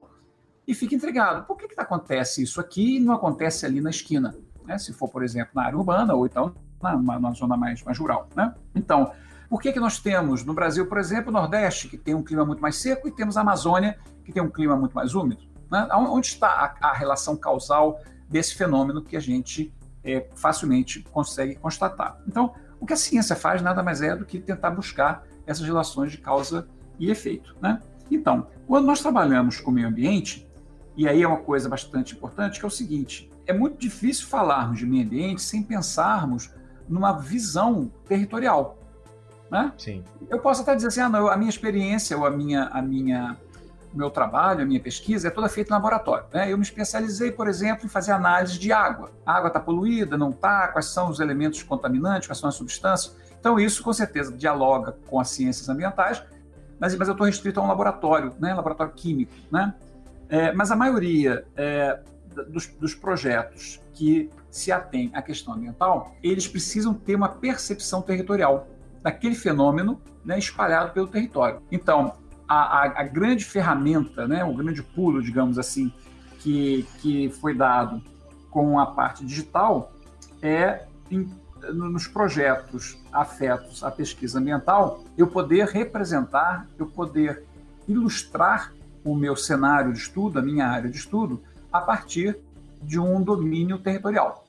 [0.67, 1.45] e fica intrigado.
[1.45, 4.35] Por que, que acontece isso aqui e não acontece ali na esquina?
[4.65, 4.79] Né?
[4.79, 8.29] Se for, por exemplo, na área urbana ou então na, na zona mais, mais rural.
[8.35, 8.55] Né?
[8.75, 9.13] Então,
[9.49, 12.45] por que, que nós temos no Brasil, por exemplo, o Nordeste, que tem um clima
[12.45, 15.43] muito mais seco, e temos a Amazônia, que tem um clima muito mais úmido?
[15.71, 15.87] Né?
[15.93, 16.49] Onde está
[16.81, 19.73] a, a relação causal desse fenômeno que a gente
[20.03, 22.19] é, facilmente consegue constatar.
[22.27, 26.13] Então, o que a ciência faz nada mais é do que tentar buscar essas relações
[26.13, 27.57] de causa e efeito.
[27.61, 27.81] Né?
[28.11, 30.47] Então, quando nós trabalhamos com o meio ambiente,
[30.97, 34.79] e aí é uma coisa bastante importante, que é o seguinte: é muito difícil falarmos
[34.79, 36.51] de meio ambiente sem pensarmos
[36.89, 38.79] numa visão territorial.
[39.51, 39.73] Né?
[39.79, 40.05] Sim.
[40.29, 43.37] Eu posso até dizer assim, ah, não, a minha experiência ou a minha, a minha
[43.93, 46.25] meu trabalho, a minha pesquisa é toda feita em laboratório.
[46.33, 46.53] Né?
[46.53, 49.13] Eu me especializei, por exemplo, em fazer análise de água.
[49.25, 50.69] A água está poluída, não está?
[50.69, 53.17] Quais são os elementos contaminantes, quais são as substâncias?
[53.39, 56.23] Então, isso com certeza dialoga com as ciências ambientais,
[56.79, 58.53] mas, mas eu estou restrito a um laboratório, né?
[58.53, 59.33] laboratório químico.
[59.51, 59.73] Né?
[60.29, 62.01] É, mas a maioria é,
[62.49, 68.69] dos, dos projetos que se atém à questão ambiental, eles precisam ter uma percepção territorial
[69.03, 71.61] daquele fenômeno né, espalhado pelo território.
[71.71, 72.15] Então,
[72.49, 75.93] a, a, a, grande ferramenta, né, o grande pulo, digamos assim,
[76.39, 78.03] que, que foi dado
[78.51, 79.93] com a parte digital
[80.43, 81.29] é em,
[81.73, 87.45] nos projetos afetos à pesquisa ambiental, eu poder representar, eu poder
[87.89, 88.73] ilustrar
[89.05, 92.39] o meu cenário de estudo, a minha área de estudo, a partir
[92.83, 94.45] de um domínio territorial.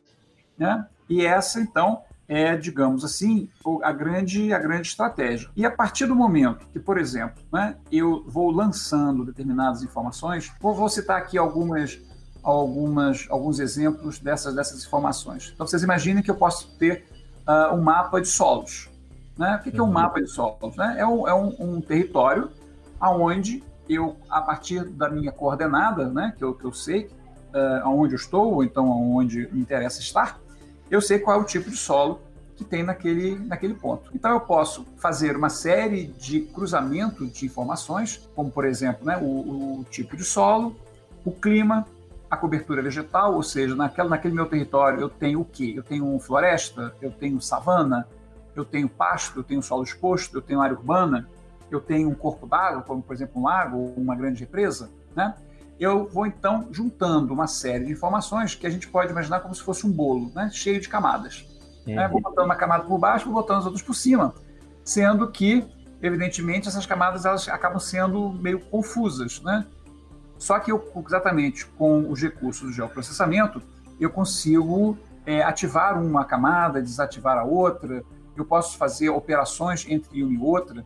[0.58, 0.86] Né?
[1.10, 3.50] E essa, então, é, digamos assim,
[3.84, 5.50] a grande, a grande estratégia.
[5.56, 10.74] E a partir do momento que, por exemplo, né, eu vou lançando determinadas informações, vou,
[10.74, 12.00] vou citar aqui algumas,
[12.42, 15.52] algumas, alguns exemplos dessas, dessas informações.
[15.54, 17.06] Então, vocês imaginem que eu posso ter
[17.48, 18.90] uh, um mapa de solos.
[19.38, 19.58] Né?
[19.60, 19.92] O que, que é um uhum.
[19.92, 20.76] mapa de solos?
[20.76, 20.96] Né?
[20.98, 22.50] É, um, é um, um território
[23.00, 27.06] onde eu, a partir da minha coordenada, né, que, eu, que eu sei
[27.54, 30.40] uh, aonde eu estou, ou então aonde me interessa estar,
[30.90, 32.22] eu sei qual é o tipo de solo
[32.56, 34.10] que tem naquele, naquele ponto.
[34.14, 39.80] Então eu posso fazer uma série de cruzamento de informações, como por exemplo né, o,
[39.80, 40.76] o tipo de solo,
[41.24, 41.86] o clima,
[42.30, 45.74] a cobertura vegetal, ou seja, naquela, naquele meu território eu tenho o quê?
[45.76, 48.08] Eu tenho floresta, eu tenho savana,
[48.56, 51.28] eu tenho pasto, eu tenho solo exposto, eu tenho área urbana,
[51.72, 55.36] eu tenho um corpo d'água, como por exemplo um lago ou uma grande represa, né?
[55.80, 59.62] eu vou então juntando uma série de informações que a gente pode imaginar como se
[59.62, 60.50] fosse um bolo, né?
[60.52, 61.46] cheio de camadas.
[61.86, 61.96] Uhum.
[61.96, 62.08] Né?
[62.08, 64.34] Vou botando uma camada por baixo, vou botando as outras por cima,
[64.84, 65.66] sendo que,
[66.02, 69.42] evidentemente, essas camadas elas acabam sendo meio confusas.
[69.42, 69.66] Né?
[70.38, 73.62] Só que eu, exatamente com os recursos de geoprocessamento,
[74.00, 78.04] eu consigo é, ativar uma camada, desativar a outra,
[78.36, 80.86] eu posso fazer operações entre uma e outra,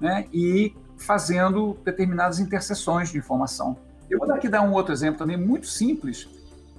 [0.00, 0.26] né?
[0.32, 3.76] E fazendo determinadas interseções de informação.
[4.08, 6.28] Eu vou aqui dar um outro exemplo também muito simples,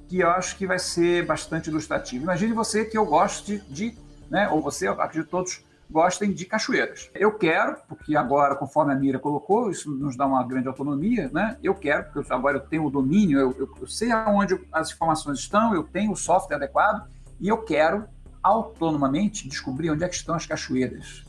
[0.07, 2.23] que eu acho que vai ser bastante ilustrativo.
[2.23, 3.97] Imagine você que eu gosto de,
[4.29, 7.11] né, ou você, eu acredito todos gostem de cachoeiras.
[7.13, 11.57] Eu quero, porque agora, conforme a Mira colocou, isso nos dá uma grande autonomia, né?
[11.61, 15.39] Eu quero, porque agora eu tenho o domínio, eu, eu, eu sei aonde as informações
[15.39, 17.07] estão, eu tenho o software adequado
[17.39, 18.05] e eu quero
[18.41, 21.25] autonomamente descobrir onde é que estão as cachoeiras.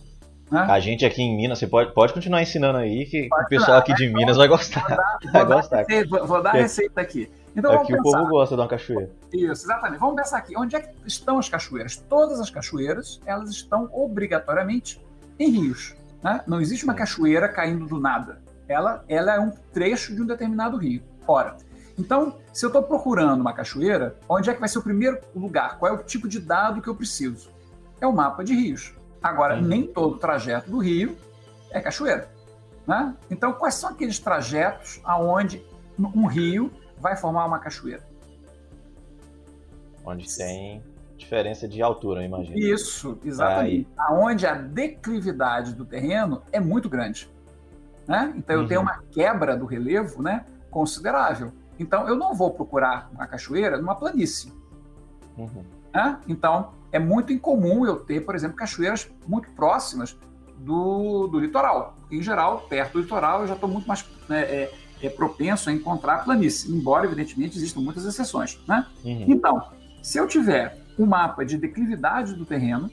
[0.53, 0.67] Né?
[0.69, 3.79] A gente aqui em Minas, você pode, pode continuar ensinando aí, que pode o pessoal
[3.79, 4.87] aqui de Minas vai gostar.
[4.87, 5.85] Vou dar, vai vou gostar.
[5.87, 7.31] Dar, vou, vou dar a receita aqui.
[7.57, 9.11] Então, aqui o povo gosta de uma cachoeira.
[9.33, 9.99] Isso, exatamente.
[9.99, 10.55] Vamos pensar aqui.
[10.55, 11.97] Onde é que estão as cachoeiras?
[11.97, 15.01] Todas as cachoeiras, elas estão obrigatoriamente
[15.39, 15.95] em rios.
[16.23, 16.43] Né?
[16.47, 18.43] Não existe uma cachoeira caindo do nada.
[18.69, 21.03] Ela, ela é um trecho de um determinado rio.
[21.27, 21.57] Ora,
[21.99, 25.79] então, se eu estou procurando uma cachoeira, onde é que vai ser o primeiro lugar?
[25.79, 27.51] Qual é o tipo de dado que eu preciso?
[28.03, 28.95] É o mapa de rios.
[29.23, 29.63] Agora, hum.
[29.63, 31.17] nem todo trajeto do rio
[31.71, 32.29] é cachoeira.
[32.87, 33.15] Né?
[33.31, 35.65] Então, quais são aqueles trajetos aonde
[35.99, 38.03] um rio vai formar uma cachoeira.
[40.05, 40.83] Onde tem
[41.17, 42.57] diferença de altura, imagino.
[42.57, 43.89] Isso, exatamente.
[43.89, 43.89] Aí.
[43.97, 47.29] Aonde a declividade do terreno é muito grande.
[48.07, 48.33] Né?
[48.37, 48.87] Então eu tenho uhum.
[48.87, 51.53] uma quebra do relevo né, considerável.
[51.79, 54.53] Então eu não vou procurar uma cachoeira numa planície.
[55.37, 55.65] Uhum.
[55.95, 56.19] Né?
[56.27, 60.17] Então é muito incomum eu ter, por exemplo, cachoeiras muito próximas
[60.59, 61.97] do, do litoral.
[62.11, 65.73] Em geral, perto do litoral, eu já estou muito mais né, é, é propenso a
[65.73, 68.61] encontrar planície, embora, evidentemente, existam muitas exceções.
[68.69, 68.87] Né?
[69.05, 69.25] Uhum.
[69.29, 72.91] Então, se eu tiver um mapa de declividade do terreno,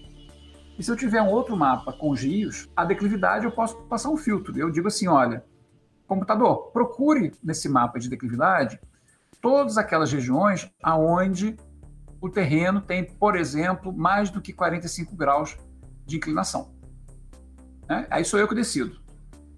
[0.78, 4.16] e se eu tiver um outro mapa com rios, a declividade eu posso passar um
[4.16, 4.58] filtro.
[4.58, 5.44] Eu digo assim: olha,
[6.08, 8.80] computador, procure nesse mapa de declividade
[9.42, 11.58] todas aquelas regiões aonde
[12.22, 15.58] o terreno tem, por exemplo, mais do que 45 graus
[16.06, 16.72] de inclinação.
[17.88, 18.06] Né?
[18.10, 19.00] Aí sou eu que decido.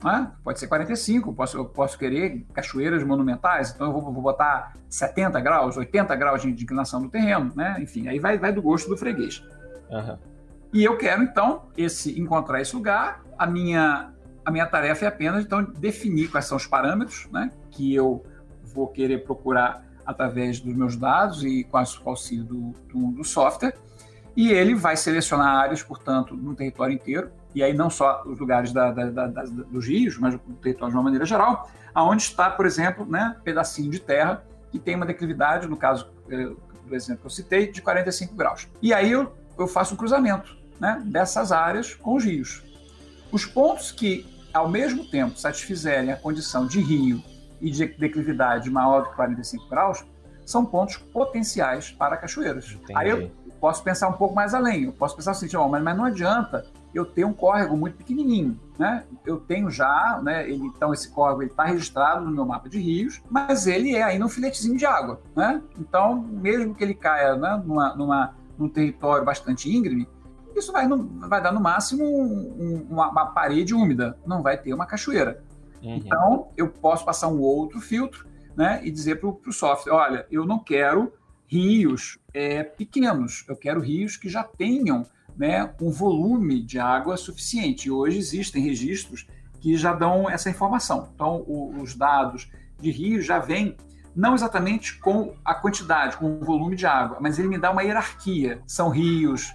[0.04, 0.32] Né?
[0.43, 5.39] Pode ser 45, posso, eu posso querer cachoeiras monumentais, então eu vou, vou botar 70
[5.41, 7.78] graus, 80 graus de, de, inclinação do terreno, né?
[7.80, 9.43] Enfim, aí vai, vai do gosto do freguês.
[9.91, 10.17] Uhum.
[10.74, 13.21] E eu quero, então, esse encontrar esse lugar.
[13.38, 14.12] A minha,
[14.43, 18.26] a minha tarefa é apenas, então, definir quais são os parâmetros né, que eu
[18.63, 23.74] vou querer procurar através dos meus dados e com o auxílio do, do, do software.
[24.36, 28.71] E ele vai selecionar áreas, portanto, no território inteiro, e aí não só os lugares
[28.71, 32.65] da, da, da, dos rios, mas o território de uma maneira geral, aonde está, por
[32.65, 36.50] exemplo, né, pedacinho de terra que tem uma declividade, no caso eh,
[36.88, 38.69] do exemplo que eu citei, de 45 graus.
[38.82, 42.63] E aí eu, eu faço um cruzamento né, dessas áreas com os rios.
[43.34, 47.21] Os pontos que, ao mesmo tempo, satisfizerem a condição de rio
[47.62, 50.06] e de declividade maior do que 45 graus,
[50.45, 52.71] são pontos potenciais para cachoeiras.
[52.71, 52.97] Entendi.
[52.97, 54.86] Aí eu posso pensar um pouco mais além.
[54.86, 58.60] Eu posso pensar assim, oh, mas, mas não adianta eu tenho um córrego muito pequenininho,
[58.78, 59.06] né?
[59.26, 60.50] Eu tenho já, né?
[60.50, 64.26] Ele, então esse córrego está registrado no meu mapa de rios, mas ele é ainda
[64.26, 65.62] um filetezinho de água, né?
[65.80, 70.08] Então, mesmo que ele caia né, numa, numa, num território bastante íngreme,
[70.54, 74.74] isso vai, no, vai dar no máximo um, uma, uma, parede úmida, não vai ter
[74.74, 75.41] uma cachoeira.
[75.81, 75.95] Uhum.
[75.95, 78.81] Então, eu posso passar um outro filtro, né?
[78.83, 81.13] E dizer para o software, olha, eu não quero
[81.47, 87.87] rios é, pequenos, eu quero rios que já tenham né, um volume de água suficiente.
[87.87, 89.27] E hoje existem registros
[89.59, 91.09] que já dão essa informação.
[91.13, 93.75] Então, o, os dados de rios já vêm
[94.15, 97.83] não exatamente com a quantidade, com o volume de água, mas ele me dá uma
[97.83, 98.61] hierarquia.
[98.67, 99.53] São rios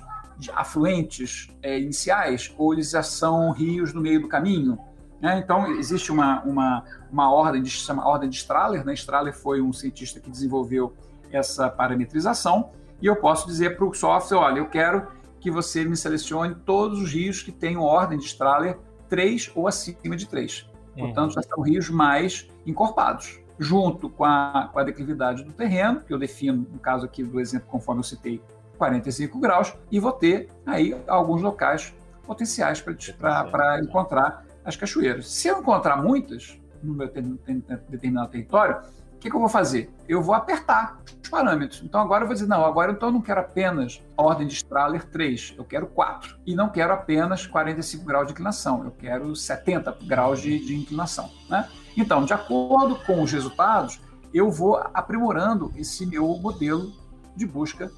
[0.54, 4.78] afluentes é, iniciais ou eles já são rios no meio do caminho?
[5.20, 5.38] Né?
[5.38, 8.84] Então, existe uma, uma, uma ordem de chama ordem de Strahler.
[8.84, 8.94] Né?
[8.94, 10.94] Strahler foi um cientista que desenvolveu
[11.30, 12.70] essa parametrização.
[13.00, 15.08] E eu posso dizer para o software: olha, eu quero
[15.40, 20.16] que você me selecione todos os rios que tenham ordem de Strahler 3 ou acima
[20.16, 20.68] de 3.
[20.98, 23.38] Portanto, já são rios mais encorpados.
[23.58, 27.40] Junto com a, com a declividade do terreno, que eu defino, no caso aqui do
[27.40, 28.42] exemplo conforme eu citei,
[28.76, 31.94] 45 graus, e vou ter aí alguns locais
[32.26, 35.28] potenciais para encontrar as cachoeiras.
[35.28, 38.82] Se eu encontrar muitas no meu determinado território,
[39.14, 39.90] o que, que, eu vou fazer?
[40.06, 41.82] Eu vou apertar os parâmetros.
[41.82, 44.54] Então agora eu vou dizer, não, agora então eu não quero apenas a ordem de
[44.54, 46.36] Strahler 3, eu quero 4.
[46.44, 51.30] E não quero apenas 45 graus de inclinação, eu quero 70 graus de, de inclinação.
[51.48, 51.66] Né?
[51.96, 54.00] Então, de acordo com os resultados,
[54.34, 56.92] eu vou aprimorando esse meu modelo
[57.34, 57.90] de busca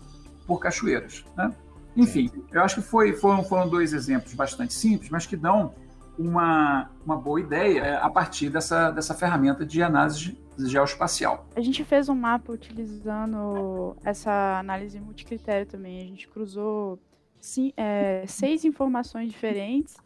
[0.46, 1.24] por cachoeiras.
[1.36, 1.52] Né?
[1.96, 5.74] Enfim, eu acho que foi, foram, foram dois exemplos bastante simples, mas que dão
[6.18, 11.46] uma, uma boa ideia é, a partir dessa, dessa ferramenta de análise geoespacial.
[11.54, 16.02] A gente fez um mapa utilizando essa análise multicritério também.
[16.02, 16.98] A gente cruzou
[17.40, 19.96] sim, é, seis informações diferentes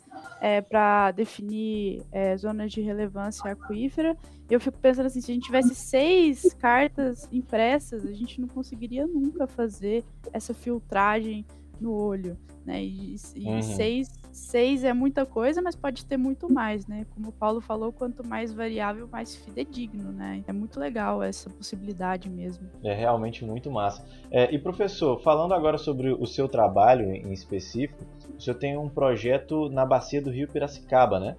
[0.40, 4.16] é, para definir é, zonas de relevância aquífera.
[4.50, 9.06] Eu fico pensando assim, se a gente tivesse seis cartas impressas, a gente não conseguiria
[9.06, 11.46] nunca fazer essa filtragem
[11.82, 12.82] no olho, né?
[12.82, 13.62] E, e uhum.
[13.62, 17.04] seis, seis é muita coisa, mas pode ter muito mais, né?
[17.10, 20.42] Como o Paulo falou, quanto mais variável, mais fidedigno, né?
[20.46, 22.68] É muito legal essa possibilidade mesmo.
[22.84, 24.04] É realmente muito massa.
[24.30, 28.04] É, e professor, falando agora sobre o seu trabalho em específico,
[28.38, 31.36] o senhor tem um projeto na bacia do Rio Piracicaba, né?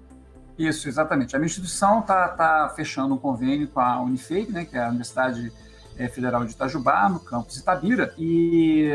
[0.57, 1.35] Isso, exatamente.
[1.35, 4.89] A minha instituição está tá fechando um convênio com a Unifei, né, que é a
[4.89, 5.51] Universidade
[5.97, 8.87] é, Federal de Itajubá, no campus Itabira, e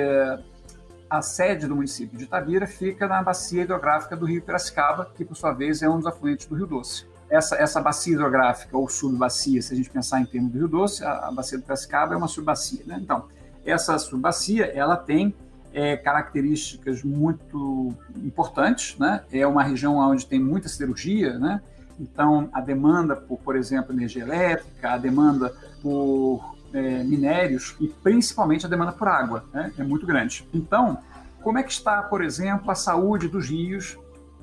[1.11, 5.37] a sede do município de Itabira fica na bacia hidrográfica do rio Piracicaba, que por
[5.37, 7.07] sua vez é um dos afluentes do Rio Doce.
[7.31, 11.05] Essa, essa bacia hidrográfica, ou subbacia, se a gente pensar em termos do Rio Doce,
[11.05, 12.83] a, a bacia do Piracicaba é uma subbacia.
[12.87, 12.99] Né?
[13.01, 13.27] Então,
[13.65, 15.35] essa subbacia ela tem
[15.73, 19.23] é, características muito importantes, né?
[19.33, 21.61] é uma região onde tem muita siderurgia, né?
[22.01, 28.67] então a demanda por, por exemplo, energia elétrica, a demanda por é, minérios e principalmente
[28.67, 30.47] a demanda por água né, é muito grande.
[30.53, 30.99] Então,
[31.43, 33.97] como é que está, por exemplo, a saúde dos rios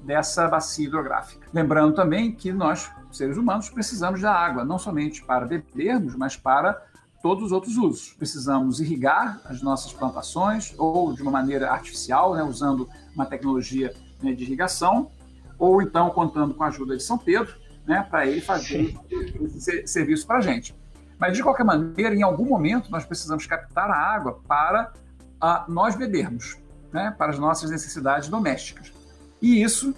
[0.04, 1.48] dessa bacia hidrográfica?
[1.54, 6.82] Lembrando também que nós, seres humanos, precisamos da água, não somente para bebermos, mas para
[7.22, 8.14] todos os outros usos.
[8.14, 14.34] Precisamos irrigar as nossas plantações ou de uma maneira artificial, né, usando uma tecnologia né,
[14.34, 15.10] de irrigação,
[15.58, 18.96] ou então contando com a ajuda de São Pedro, né, para ele fazer
[19.44, 20.76] esse serviço para a gente.
[21.20, 24.92] Mas, de qualquer maneira, em algum momento, nós precisamos captar a água para
[25.40, 26.58] a, nós bebermos,
[26.92, 28.92] né, para as nossas necessidades domésticas.
[29.42, 29.96] E isso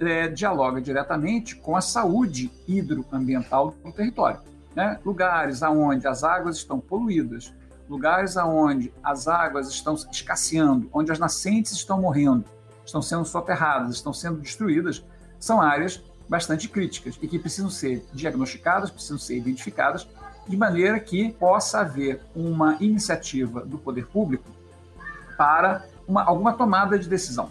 [0.00, 4.40] é, dialoga diretamente com a saúde hidroambiental do território.
[4.74, 4.98] Né?
[5.04, 7.54] Lugares onde as águas estão poluídas,
[7.88, 12.44] lugares onde as águas estão escasseando, onde as nascentes estão morrendo,
[12.84, 15.04] estão sendo soterradas, estão sendo destruídas,
[15.38, 20.06] são áreas bastante críticas e que precisam ser diagnosticadas, precisam ser identificadas
[20.46, 24.48] de maneira que possa haver uma iniciativa do poder público
[25.36, 27.50] para uma, alguma tomada de decisão.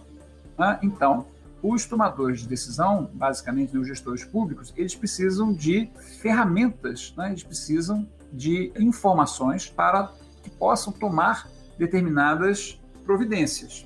[0.57, 0.79] Né?
[0.81, 1.25] Então,
[1.61, 5.89] os tomadores de decisão, basicamente né, os gestores públicos, eles precisam de
[6.21, 7.29] ferramentas, né?
[7.29, 10.11] eles precisam de informações para
[10.43, 13.85] que possam tomar determinadas providências.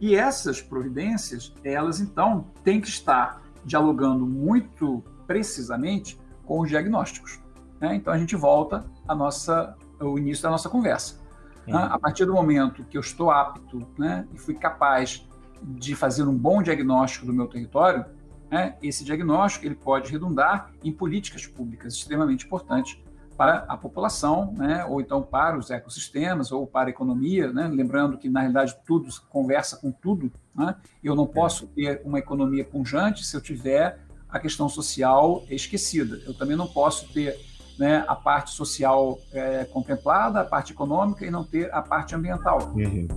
[0.00, 7.40] E essas providências, elas então têm que estar dialogando muito precisamente com os diagnósticos.
[7.80, 7.94] Né?
[7.94, 11.20] Então a gente volta nossa, ao início da nossa conversa.
[11.66, 11.78] Né?
[11.90, 15.26] A partir do momento que eu estou apto né, e fui capaz
[15.62, 18.04] de fazer um bom diagnóstico do meu território,
[18.50, 23.02] né, esse diagnóstico ele pode redundar em políticas públicas extremamente importantes
[23.36, 28.16] para a população, né, ou então para os ecossistemas, ou para a economia, né, lembrando
[28.16, 30.32] que, na realidade, tudo conversa com tudo.
[30.54, 36.20] Né, eu não posso ter uma economia pungente se eu tiver a questão social esquecida.
[36.24, 37.36] Eu também não posso ter
[37.78, 42.72] né, a parte social é, contemplada, a parte econômica e não ter a parte ambiental.
[42.74, 43.08] Uhum.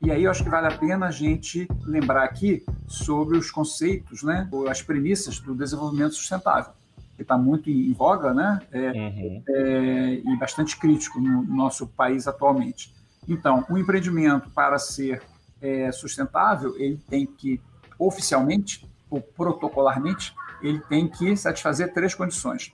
[0.00, 4.22] E aí eu acho que vale a pena a gente lembrar aqui sobre os conceitos,
[4.22, 6.72] né, as premissas do desenvolvimento sustentável
[7.16, 8.60] que está muito em voga, né?
[8.72, 9.42] É, uhum.
[9.48, 12.94] é, e bastante crítico no nosso país atualmente.
[13.28, 15.22] Então, o empreendimento para ser
[15.60, 17.60] é, sustentável, ele tem que
[17.98, 22.72] oficialmente ou protocolarmente, ele tem que satisfazer três condições.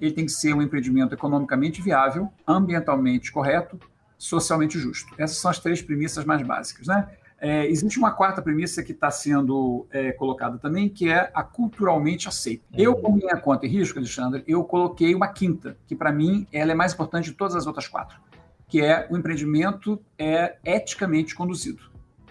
[0.00, 3.78] Ele tem que ser um empreendimento economicamente viável, ambientalmente correto,
[4.16, 5.12] socialmente justo.
[5.18, 7.08] Essas são as três premissas mais básicas, né?
[7.40, 12.26] É, existe uma quarta premissa que está sendo é, colocada também, que é a culturalmente
[12.26, 12.64] aceita.
[12.72, 12.82] Uhum.
[12.82, 16.72] Eu, com minha conta e risco, Alexandre, eu coloquei uma quinta, que para mim ela
[16.72, 18.18] é mais importante de todas as outras quatro,
[18.66, 21.82] que é o empreendimento é eticamente conduzido.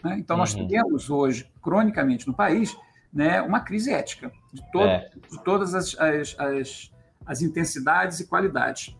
[0.03, 0.17] Né?
[0.19, 0.41] Então, uhum.
[0.41, 2.75] nós temos hoje, cronicamente no país,
[3.13, 5.09] né, uma crise ética de, todo, é.
[5.31, 6.91] de todas as, as, as,
[7.25, 8.95] as, intensidades e qualidades.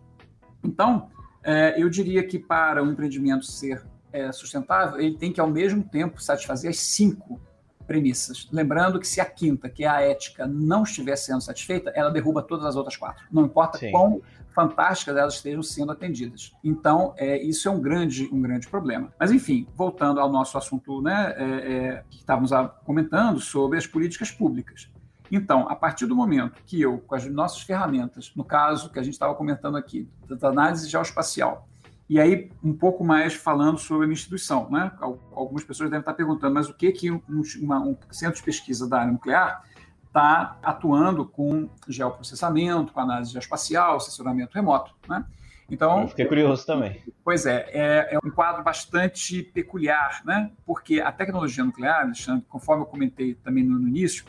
[0.63, 1.09] Então,
[1.43, 3.85] é, eu diria que para o empreendimento ser
[4.17, 7.39] é, sustentável, ele tem que, ao mesmo tempo, satisfazer as cinco
[7.85, 8.47] premissas.
[8.51, 12.43] Lembrando que se a quinta, que é a ética, não estiver sendo satisfeita, ela derruba
[12.43, 13.25] todas as outras quatro.
[13.31, 13.91] Não importa Sim.
[13.91, 14.21] quão
[14.53, 16.51] fantásticas elas estejam sendo atendidas.
[16.63, 19.13] Então, é, isso é um grande, um grande problema.
[19.19, 22.51] Mas, enfim, voltando ao nosso assunto né, é, é, que estávamos
[22.83, 24.89] comentando sobre as políticas públicas.
[25.31, 29.03] Então, a partir do momento que eu, com as nossas ferramentas, no caso que a
[29.03, 31.67] gente estava comentando aqui, da análise geoespacial,
[32.09, 34.69] e aí, um pouco mais falando sobre a minha instituição.
[34.69, 34.91] Né?
[35.01, 37.21] Algumas pessoas devem estar perguntando, mas o que, que um,
[37.61, 39.63] uma, um centro de pesquisa da área nuclear
[40.05, 44.95] está atuando com geoprocessamento, com análise geoespacial, assessoramento remoto.
[45.07, 45.25] Né?
[45.69, 47.03] Então, Eu fiquei curioso também.
[47.25, 50.49] Pois é, é, é, um quadro bastante peculiar, né?
[50.65, 54.23] porque a tecnologia nuclear, Alexandre, conforme eu comentei também no, no início,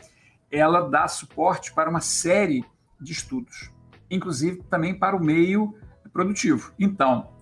[0.51, 2.65] ela dá suporte para uma série
[2.99, 3.71] de estudos,
[4.11, 5.73] inclusive também para o meio
[6.11, 6.73] produtivo.
[6.77, 7.38] Então,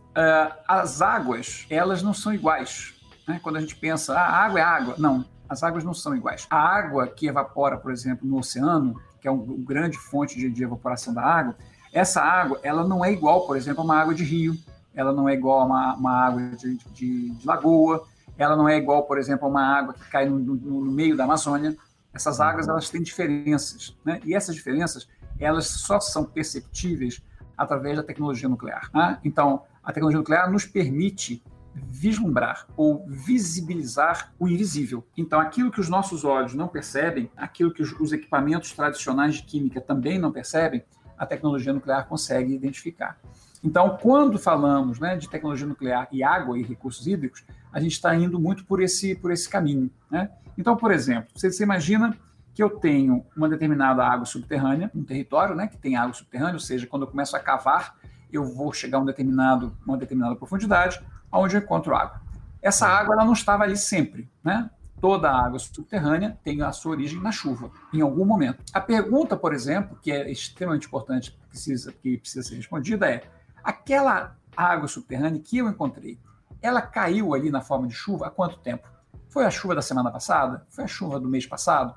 [0.67, 2.95] as águas, elas não são iguais.
[3.27, 3.39] Né?
[3.43, 4.95] Quando a gente pensa, ah, a água é água.
[4.97, 6.47] Não, as águas não são iguais.
[6.49, 10.49] A água que evapora, por exemplo, no oceano, que é uma um grande fonte de,
[10.49, 11.55] de, evaporação da água,
[11.93, 14.55] essa água ela não é igual, por exemplo, a uma água de rio,
[14.93, 18.05] ela não é igual a uma, uma água de, de, de, lagoa,
[18.37, 21.15] ela não é igual, por exemplo, a uma água que cai no, no, no meio
[21.15, 21.75] da Amazônia.
[22.13, 24.19] Essas águas elas têm diferenças, né?
[24.25, 25.07] e essas diferenças
[25.39, 27.21] elas só são perceptíveis
[27.55, 28.89] através da tecnologia nuclear.
[28.93, 29.19] Né?
[29.23, 31.41] Então, a tecnologia nuclear nos permite
[31.73, 35.07] vislumbrar ou visibilizar o invisível.
[35.15, 39.79] Então, aquilo que os nossos olhos não percebem, aquilo que os equipamentos tradicionais de química
[39.79, 40.83] também não percebem,
[41.17, 43.17] a tecnologia nuclear consegue identificar.
[43.63, 48.13] Então, quando falamos né, de tecnologia nuclear e água e recursos hídricos, a gente está
[48.13, 49.89] indo muito por esse, por esse caminho.
[50.11, 50.29] Né?
[50.57, 52.13] Então, por exemplo, você, você imagina
[52.53, 56.59] que eu tenho uma determinada água subterrânea, um território né, que tem água subterrânea, ou
[56.59, 57.95] seja, quando eu começo a cavar,
[58.31, 61.01] eu vou chegar a um determinado, uma determinada profundidade,
[61.31, 62.21] onde eu encontro água.
[62.61, 64.69] Essa água ela não estava ali sempre, né?
[64.99, 68.63] Toda a água subterrânea tem a sua origem na chuva, em algum momento.
[68.73, 73.23] A pergunta, por exemplo, que é extremamente importante, que precisa, que precisa ser respondida é:
[73.63, 76.19] aquela água subterrânea que eu encontrei,
[76.61, 78.89] ela caiu ali na forma de chuva há quanto tempo?
[79.29, 80.65] Foi a chuva da semana passada?
[80.69, 81.95] Foi a chuva do mês passado?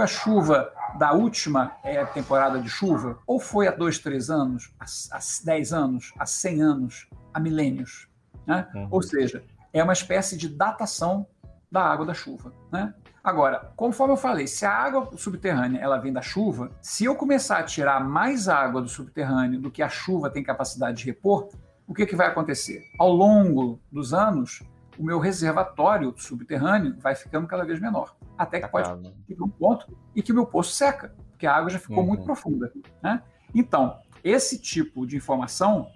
[0.00, 3.18] Foi a chuva da última é, temporada de chuva?
[3.26, 8.08] Ou foi há dois, três anos, há, há dez anos, há cem anos, há milênios?
[8.46, 8.66] Né?
[8.74, 8.88] Uhum.
[8.90, 9.44] Ou seja,
[9.74, 11.26] é uma espécie de datação
[11.70, 12.50] da água da chuva.
[12.72, 12.94] Né?
[13.22, 17.58] Agora, conforme eu falei, se a água subterrânea ela vem da chuva, se eu começar
[17.58, 21.50] a tirar mais água do subterrâneo do que a chuva tem capacidade de repor,
[21.86, 22.84] o que, que vai acontecer?
[22.98, 24.62] Ao longo dos anos,
[24.98, 28.16] o meu reservatório subterrâneo vai ficando cada vez menor.
[28.40, 28.88] Até que pode
[29.28, 29.86] chegar um ponto
[30.16, 32.06] e que o meu poço seca, porque a água já ficou uhum.
[32.06, 32.72] muito profunda.
[33.02, 33.22] Né?
[33.54, 35.90] Então, esse tipo de informação,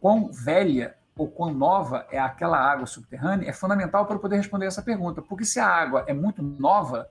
[0.00, 4.64] quão velha ou quão nova é aquela água subterrânea é fundamental para eu poder responder
[4.64, 5.20] essa pergunta.
[5.20, 7.10] Porque se a água é muito nova,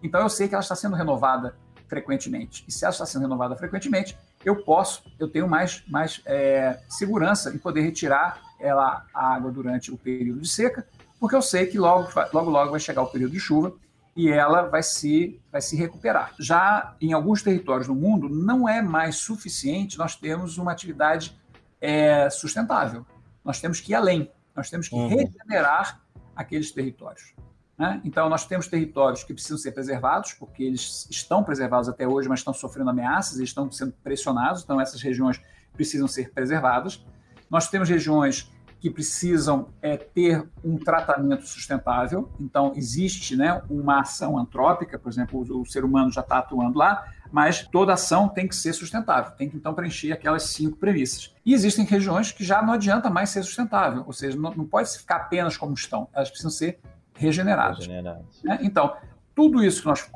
[0.00, 1.56] então eu sei que ela está sendo renovada
[1.88, 2.64] frequentemente.
[2.68, 7.52] E se ela está sendo renovada frequentemente, eu posso, eu tenho mais, mais é, segurança
[7.52, 10.86] em poder retirar ela, a água durante o período de seca,
[11.18, 13.74] porque eu sei que logo, logo, logo vai chegar o período de chuva
[14.16, 16.34] e ela vai se, vai se recuperar.
[16.38, 21.36] Já em alguns territórios do mundo, não é mais suficiente nós termos uma atividade
[21.80, 23.04] é, sustentável
[23.44, 25.08] nós temos que ir além, nós temos que uhum.
[25.08, 26.00] regenerar
[26.34, 27.34] aqueles territórios.
[27.76, 28.00] Né?
[28.04, 32.40] Então, nós temos territórios que precisam ser preservados, porque eles estão preservados até hoje, mas
[32.40, 35.40] estão sofrendo ameaças, e estão sendo pressionados, então essas regiões
[35.74, 37.04] precisam ser preservadas.
[37.50, 38.50] Nós temos regiões
[38.84, 45.40] que precisam é, ter um tratamento sustentável, então existe né, uma ação antrópica, por exemplo,
[45.40, 49.32] o, o ser humano já está atuando lá, mas toda ação tem que ser sustentável,
[49.38, 51.34] tem que então preencher aquelas cinco premissas.
[51.46, 54.98] E existem regiões que já não adianta mais ser sustentável, ou seja, não, não pode
[54.98, 56.78] ficar apenas como estão, elas precisam ser
[57.14, 57.86] regeneradas.
[57.86, 58.42] regeneradas.
[58.44, 58.58] Né?
[58.60, 58.94] Então,
[59.34, 60.06] tudo isso que nós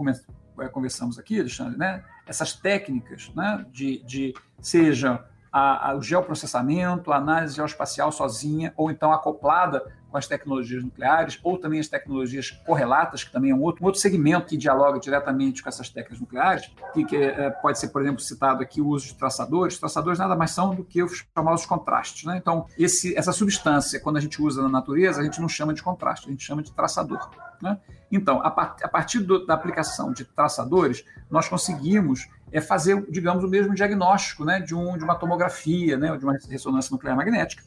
[0.61, 2.05] é, conversamos aqui, Alexandre, né?
[2.27, 3.65] essas técnicas né?
[3.73, 10.17] de, de seja a, a, o geoprocessamento, a análise geoespacial sozinha, ou então acoplada com
[10.17, 14.01] as tecnologias nucleares, ou também as tecnologias correlatas, que também é um outro, um outro
[14.01, 18.21] segmento que dialoga diretamente com essas técnicas nucleares, que, que é, pode ser, por exemplo,
[18.21, 19.79] citado aqui o uso de traçadores.
[19.79, 22.25] Traçadores nada mais são do que os famosos contrastes.
[22.25, 22.37] Né?
[22.37, 25.83] Então, esse, essa substância, quando a gente usa na natureza, a gente não chama de
[25.83, 27.31] contraste, a gente chama de traçador.
[27.61, 27.79] Né?
[28.11, 33.45] Então, a, part, a partir do, da aplicação de traçadores, nós conseguimos é fazer, digamos,
[33.45, 37.63] o mesmo diagnóstico né, de, um, de uma tomografia, né, de uma ressonância nuclear magnética,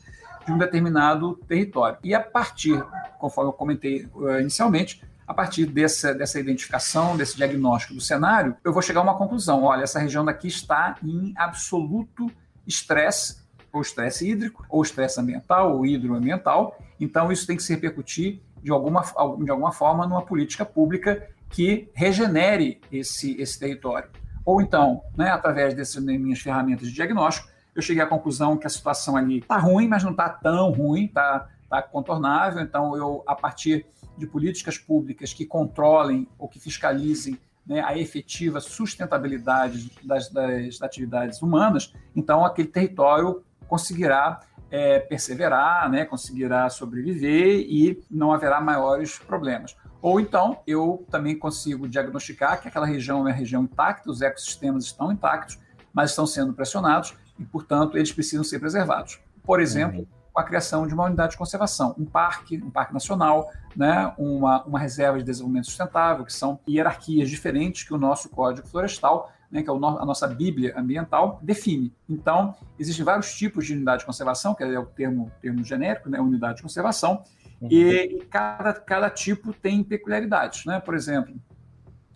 [0.46, 1.98] de um determinado território.
[2.04, 2.84] E a partir,
[3.20, 8.74] conforme eu comentei uh, inicialmente, a partir dessa, dessa identificação, desse diagnóstico do cenário, eu
[8.74, 9.64] vou chegar a uma conclusão.
[9.64, 12.30] Olha, essa região daqui está em absoluto
[12.68, 16.78] estresse, ou estresse hídrico, ou estresse ambiental, ou hidroambiental.
[17.00, 19.04] Então, isso tem que se repercutir de alguma,
[19.44, 24.10] de alguma forma numa política pública que regenere esse, esse território.
[24.46, 28.70] Ou então, né, através dessas minhas ferramentas de diagnóstico, eu cheguei à conclusão que a
[28.70, 32.62] situação ali está ruim, mas não está tão ruim, está tá contornável.
[32.62, 33.86] Então, eu, a partir
[34.18, 41.42] de políticas públicas que controlem ou que fiscalizem né, a efetiva sustentabilidade das, das, atividades
[41.42, 49.76] humanas, então aquele território conseguirá é, perseverar, né, conseguirá sobreviver e não haverá maiores problemas.
[50.02, 54.86] Ou então, eu também consigo diagnosticar que aquela região é uma região intacta, os ecossistemas
[54.86, 55.60] estão intactos,
[55.94, 59.20] mas estão sendo pressionados e, portanto, eles precisam ser preservados.
[59.44, 60.08] Por exemplo, uhum.
[60.36, 64.80] a criação de uma unidade de conservação, um parque, um parque nacional, né, uma, uma
[64.80, 69.70] reserva de desenvolvimento sustentável, que são hierarquias diferentes que o nosso Código Florestal né, que
[69.70, 71.94] é a nossa Bíblia ambiental, define.
[72.08, 76.20] Então, existem vários tipos de unidade de conservação, que é o termo, termo genérico, né,
[76.22, 77.24] unidade de conservação,
[77.60, 77.68] uhum.
[77.70, 80.66] e, e, cada, cada tipo tem peculiaridades.
[80.66, 80.80] Né?
[80.80, 81.36] Por exemplo,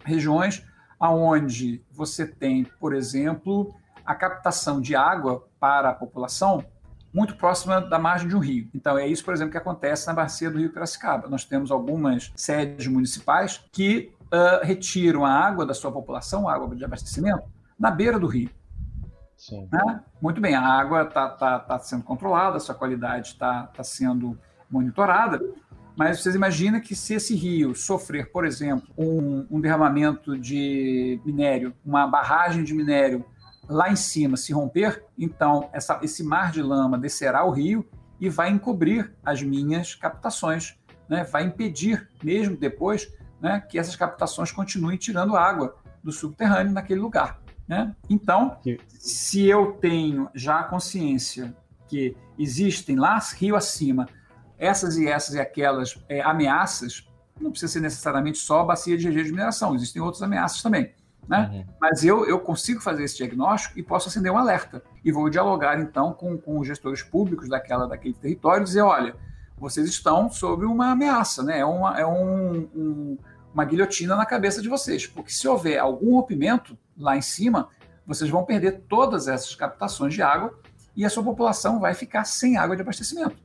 [0.05, 0.65] regiões
[0.97, 3.75] onde você tem, por exemplo,
[4.05, 6.63] a captação de água para a população
[7.13, 8.69] muito próxima da margem de um rio.
[8.75, 11.29] Então, é isso, por exemplo, que acontece na bacia do Rio Piracicaba.
[11.29, 16.75] Nós temos algumas sedes municipais que uh, retiram a água da sua população, a água
[16.75, 17.43] de abastecimento,
[17.79, 18.49] na beira do rio.
[19.71, 20.01] Né?
[20.21, 24.37] Muito bem, a água está tá, tá sendo controlada, a sua qualidade está tá sendo
[24.69, 25.39] monitorada,
[25.95, 31.73] mas vocês imaginam que se esse rio sofrer, por exemplo, um, um derramamento de minério,
[31.85, 33.25] uma barragem de minério
[33.67, 37.87] lá em cima se romper, então essa, esse mar de lama descerá o rio
[38.19, 40.77] e vai encobrir as minhas captações,
[41.09, 41.23] né?
[41.23, 43.11] vai impedir, mesmo depois,
[43.41, 47.41] né, que essas captações continuem tirando água do subterrâneo naquele lugar.
[47.67, 47.95] Né?
[48.09, 48.57] Então,
[48.87, 51.55] se eu tenho já a consciência
[51.87, 54.07] que existem lá rio acima
[54.57, 57.07] essas e essas e aquelas é, ameaças,
[57.39, 60.93] não precisa ser necessariamente só a bacia de mineração, existem outras ameaças também.
[61.27, 61.49] Né?
[61.51, 61.73] Uhum.
[61.81, 64.83] Mas eu, eu consigo fazer esse diagnóstico e posso acender um alerta.
[65.03, 69.15] E vou dialogar, então, com, com os gestores públicos daquela, daquele território e dizer: olha,
[69.57, 71.59] vocês estão sob uma ameaça, né?
[71.59, 73.17] é, uma, é um, um
[73.55, 77.69] uma guilhotina na cabeça de vocês, porque se houver algum rompimento lá em cima,
[78.05, 80.59] vocês vão perder todas essas captações de água
[80.93, 83.37] e a sua população vai ficar sem água de abastecimento.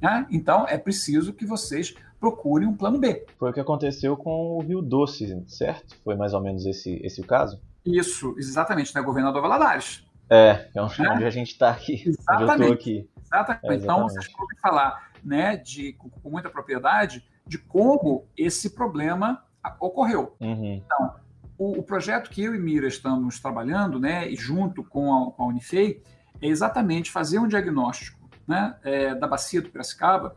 [0.00, 0.26] Né?
[0.30, 3.26] Então, é preciso que vocês procurem um plano B.
[3.38, 5.96] Foi o que aconteceu com o Rio Doce, certo?
[6.04, 7.60] Foi mais ou menos esse, esse o caso?
[7.84, 9.00] Isso, exatamente, né?
[9.00, 10.04] Governador Valadares.
[10.30, 11.26] É, é onde é?
[11.26, 12.02] a gente está aqui.
[12.06, 12.72] Exatamente.
[12.72, 13.08] aqui.
[13.24, 13.64] Exatamente.
[13.64, 13.82] É, exatamente.
[13.82, 19.42] Então, vocês podem falar né, de, com, com muita propriedade de como esse problema
[19.80, 20.36] ocorreu.
[20.40, 20.82] Uhum.
[20.84, 21.14] Então,
[21.56, 25.42] o, o, projeto que eu e Mira estamos trabalhando, né, e junto com a, com
[25.42, 26.02] a Unifei,
[26.40, 28.17] é exatamente fazer um diagnóstico
[28.48, 30.36] né, é, da bacia do Piracicaba,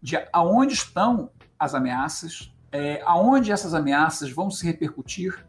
[0.00, 5.46] de aonde estão as ameaças, é, aonde essas ameaças vão se repercutir.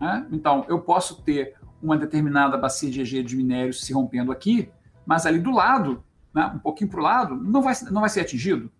[0.00, 0.26] Né?
[0.32, 4.70] Então, eu posso ter uma determinada bacia de EG de minério se rompendo aqui,
[5.06, 6.02] mas ali do lado,
[6.34, 8.70] né, um pouquinho para o lado, não vai, não vai ser atingido.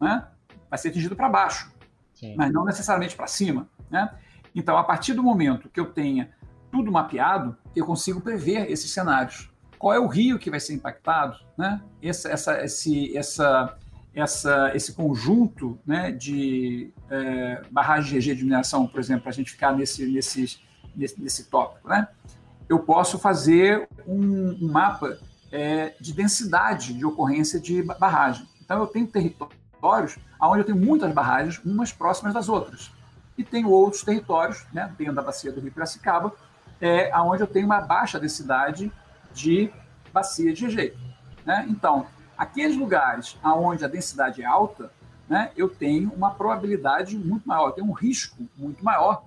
[0.00, 0.26] Né?
[0.68, 1.72] Vai ser atingido para baixo.
[2.18, 2.34] Sim.
[2.36, 3.68] mas não necessariamente para cima.
[3.88, 4.10] Né?
[4.52, 6.30] Então, a partir do momento que eu tenha
[6.70, 9.47] tudo mapeado, eu consigo prever esses cenários.
[9.78, 11.38] Qual é o rio que vai ser impactado?
[11.56, 11.80] Né?
[12.02, 13.76] Essa, essa, esse, essa,
[14.14, 19.72] essa, esse conjunto né, de é, barragens de mineração, por exemplo, para a gente ficar
[19.72, 20.58] nesse, nesse,
[20.94, 21.88] nesse, nesse tópico.
[21.88, 22.08] Né?
[22.68, 25.18] Eu posso fazer um, um mapa
[25.52, 28.46] é, de densidade de ocorrência de barragem.
[28.60, 32.92] Então, eu tenho território territórios onde eu tenho muitas barragens, umas próximas das outras.
[33.36, 36.32] E tenho outros territórios, né, dentro da bacia do Rio Piracicaba,
[36.80, 38.92] é, onde eu tenho uma baixa densidade
[39.32, 39.70] de
[40.12, 40.98] bacia de rejeito.
[41.44, 41.66] Né?
[41.68, 42.06] Então,
[42.36, 44.90] aqueles lugares onde a densidade é alta,
[45.28, 49.24] né, eu tenho uma probabilidade muito maior, eu tenho um risco muito maior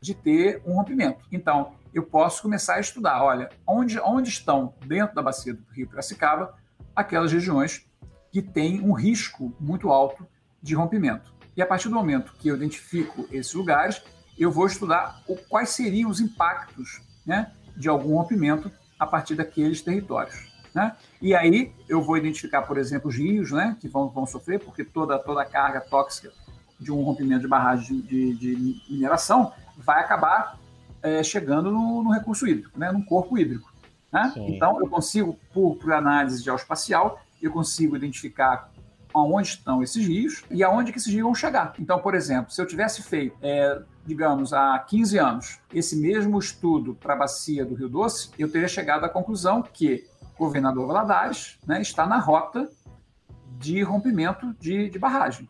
[0.00, 1.24] de ter um rompimento.
[1.30, 5.88] Então, eu posso começar a estudar, olha, onde, onde estão, dentro da bacia do Rio
[5.88, 6.54] Piracicaba,
[6.94, 7.86] aquelas regiões
[8.32, 10.26] que tem um risco muito alto
[10.60, 11.32] de rompimento.
[11.56, 14.02] E a partir do momento que eu identifico esses lugares,
[14.36, 19.82] eu vou estudar o, quais seriam os impactos né, de algum rompimento a partir daqueles
[19.82, 20.52] territórios.
[20.74, 20.94] Né?
[21.22, 24.84] E aí eu vou identificar, por exemplo, os rios né, que vão, vão sofrer, porque
[24.84, 26.32] toda, toda a carga tóxica
[26.80, 30.58] de um rompimento de barragem de, de, de mineração vai acabar
[31.02, 33.72] é, chegando no, no, recurso hídrico, né, no corpo hídrico.
[34.12, 34.32] Né?
[34.36, 38.70] Então, eu consigo, por, por análise geoespacial, eu consigo identificar
[39.12, 41.74] aonde estão esses rios e aonde que esses rios vão chegar.
[41.78, 46.94] Então, por exemplo, se eu tivesse feito, é, digamos, há 15 anos, esse mesmo estudo
[46.94, 51.58] para a bacia do Rio Doce, eu teria chegado à conclusão que o governador Valadares
[51.66, 52.68] né, está na rota
[53.58, 55.48] de rompimento de, de barragem.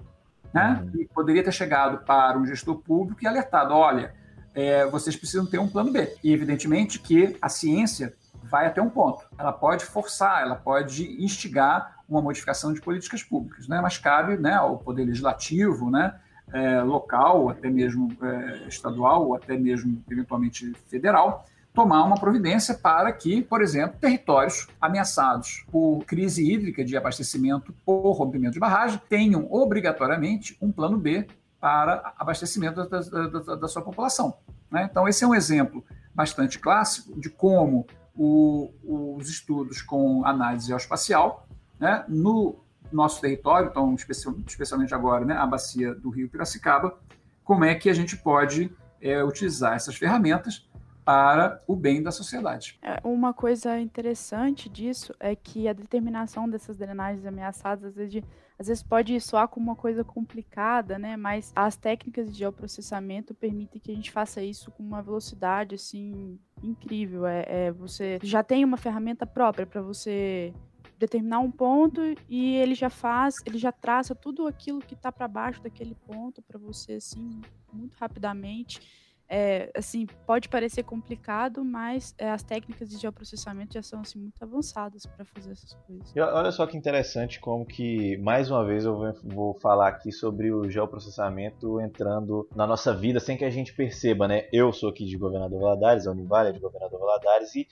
[0.52, 0.82] Né?
[0.82, 1.00] Uhum.
[1.00, 4.14] E poderia ter chegado para um gestor público e alertado, olha,
[4.54, 6.14] é, vocês precisam ter um plano B.
[6.22, 9.24] E, evidentemente, que a ciência vai até um ponto.
[9.36, 13.80] Ela pode forçar, ela pode instigar uma modificação de políticas públicas, né?
[13.80, 16.14] mas cabe né, ao Poder Legislativo, né,
[16.52, 23.12] é, local, até mesmo é, estadual, ou até mesmo, eventualmente, federal, tomar uma providência para
[23.12, 29.48] que, por exemplo, territórios ameaçados por crise hídrica de abastecimento ou rompimento de barragem tenham
[29.50, 31.26] obrigatoriamente um plano B
[31.60, 34.34] para abastecimento da, da, da, sua população.
[34.70, 34.86] Né?
[34.88, 35.84] Então, esse é um exemplo
[36.14, 41.48] bastante clássico de como o, os estudos com análise geoespacial
[41.80, 46.98] né, no nosso território, então especialmente agora né, a bacia do Rio Piracicaba,
[47.42, 48.70] como é que a gente pode
[49.00, 50.66] é, utilizar essas ferramentas
[51.04, 52.78] para o bem da sociedade.
[52.82, 58.22] É, uma coisa interessante disso é que a determinação dessas drenagens ameaçadas às vezes,
[58.58, 61.16] às vezes pode soar como uma coisa complicada, né?
[61.16, 66.38] Mas as técnicas de geoprocessamento permitem que a gente faça isso com uma velocidade assim
[66.62, 67.26] incrível.
[67.26, 70.54] É, é você já tem uma ferramenta própria para você
[70.98, 75.28] determinar um ponto e ele já faz, ele já traça tudo aquilo que está para
[75.28, 77.40] baixo daquele ponto para você assim
[77.72, 78.80] muito rapidamente.
[79.26, 84.42] É, assim, pode parecer complicado, mas é, as técnicas de geoprocessamento já são assim, muito
[84.42, 86.14] avançadas para fazer essas coisas.
[86.14, 90.52] E olha só que interessante como que, mais uma vez, eu vou falar aqui sobre
[90.52, 94.46] o geoprocessamento entrando na nossa vida sem que a gente perceba, né?
[94.52, 97.66] Eu sou aqui de Governador Valadares, a Univale é de Governador Valadares, e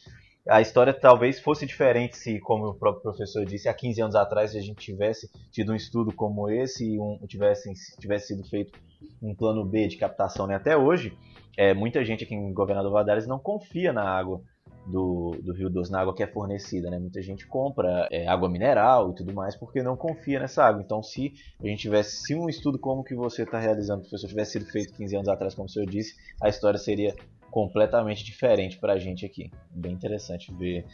[0.49, 4.55] a história talvez fosse diferente se, como o próprio professor disse, há 15 anos atrás
[4.57, 8.78] a gente tivesse tido um estudo como esse e um, tivesse, tivesse sido feito
[9.22, 10.47] um plano B de captação.
[10.47, 10.57] Né?
[10.57, 11.16] Até hoje,
[11.57, 14.43] é, muita gente aqui em Governador Valadares não confia na água
[14.84, 16.90] do, do Rio Doce, na água que é fornecida.
[16.90, 16.99] Né?
[16.99, 20.82] Muita gente compra é, água mineral e tudo mais porque não confia nessa água.
[20.82, 21.32] Então, se
[21.62, 24.93] a gente tivesse, se um estudo como que você está realizando, professor, tivesse sido feito
[24.95, 27.14] 15 anos atrás, como o senhor disse, a história seria
[27.53, 29.50] completamente diferente para a gente aqui.
[29.70, 30.86] Bem interessante ver,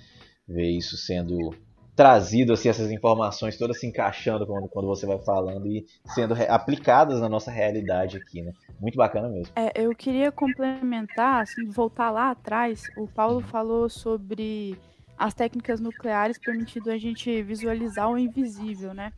[0.46, 1.54] ver isso sendo
[1.94, 5.84] trazido, assim, essas informações todas se encaixando quando, quando você vai falando e
[6.14, 8.52] sendo aplicadas na nossa realidade aqui, né?
[8.78, 9.52] Muito bacana mesmo.
[9.56, 14.78] É, eu queria complementar, assim, voltar lá atrás, o Paulo falou sobre
[15.16, 19.12] as técnicas nucleares permitindo a gente visualizar o invisível, né?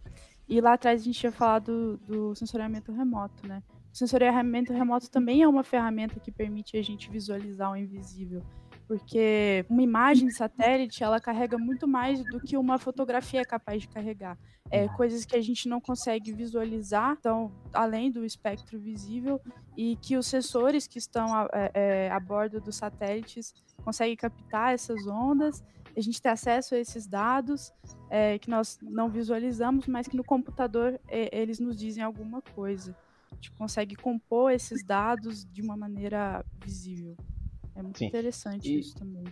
[0.49, 3.63] E lá atrás a gente tinha falado do, do sensoriamento remoto, né?
[3.93, 8.43] O sensoriamento remoto também é uma ferramenta que permite a gente visualizar o invisível,
[8.87, 13.83] porque uma imagem de satélite ela carrega muito mais do que uma fotografia é capaz
[13.83, 14.39] de carregar.
[14.71, 19.41] É, coisas que a gente não consegue visualizar, então, além do espectro visível,
[19.77, 24.75] e que os sensores que estão a, é, é, a bordo dos satélites conseguem captar
[24.75, 25.65] essas ondas
[25.97, 27.73] a gente tem acesso a esses dados
[28.09, 32.97] é, que nós não visualizamos, mas que no computador é, eles nos dizem alguma coisa.
[33.41, 37.17] A gente consegue compor esses dados de uma maneira visível.
[37.75, 38.07] É muito Sim.
[38.07, 38.81] interessante e...
[38.81, 39.25] isso também.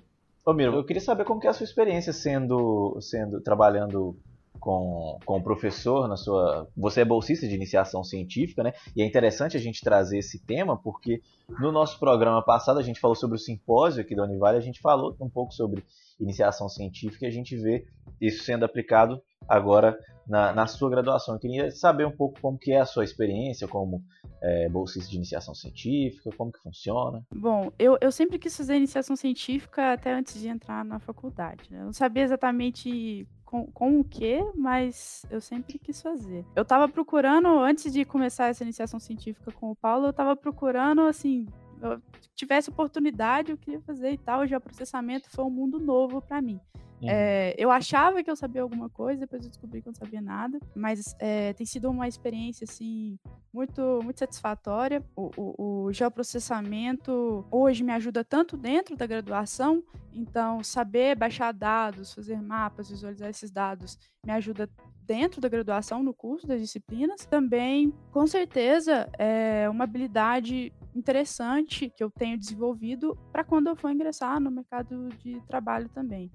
[0.47, 4.19] Ô Miro, eu queria saber como que é a sua experiência sendo, sendo trabalhando
[4.59, 6.69] com, com o professor na sua.
[6.77, 8.73] Você é bolsista de iniciação científica, né?
[8.95, 11.21] E é interessante a gente trazer esse tema, porque
[11.61, 14.81] no nosso programa passado a gente falou sobre o simpósio aqui da Univale, a gente
[14.81, 15.85] falou um pouco sobre
[16.21, 17.87] iniciação científica e a gente vê
[18.21, 19.97] isso sendo aplicado agora
[20.27, 21.35] na, na sua graduação.
[21.35, 24.03] Eu queria saber um pouco como que é a sua experiência como
[24.41, 27.25] é, de iniciação científica, como que funciona.
[27.35, 31.65] Bom, eu, eu sempre quis fazer iniciação científica até antes de entrar na faculdade.
[31.71, 31.81] Né?
[31.81, 36.45] Eu não sabia exatamente com, com o que, mas eu sempre quis fazer.
[36.55, 41.03] Eu estava procurando, antes de começar essa iniciação científica com o Paulo, eu estava procurando,
[41.03, 41.47] assim,
[41.81, 42.03] eu
[42.35, 44.47] tivesse oportunidade, eu queria fazer e tal.
[44.47, 46.61] Já o processamento foi um mundo novo para mim.
[47.01, 47.09] Uhum.
[47.09, 50.21] É, eu achava que eu sabia alguma coisa, depois eu descobri que eu não sabia
[50.21, 53.17] nada, mas é, tem sido uma experiência assim
[53.53, 55.03] muito, muito satisfatória.
[55.15, 62.13] O, o, o, geoprocessamento hoje me ajuda tanto dentro da graduação, então saber baixar dados,
[62.13, 63.97] fazer mapas, visualizar esses dados
[64.29, 64.69] me ajuda
[65.07, 67.25] dentro da graduação, no curso das disciplinas.
[67.25, 73.91] Também, com certeza, é uma habilidade interessante que eu tenho desenvolvido para quando eu for
[73.91, 76.31] ingressar no mercado de trabalho também.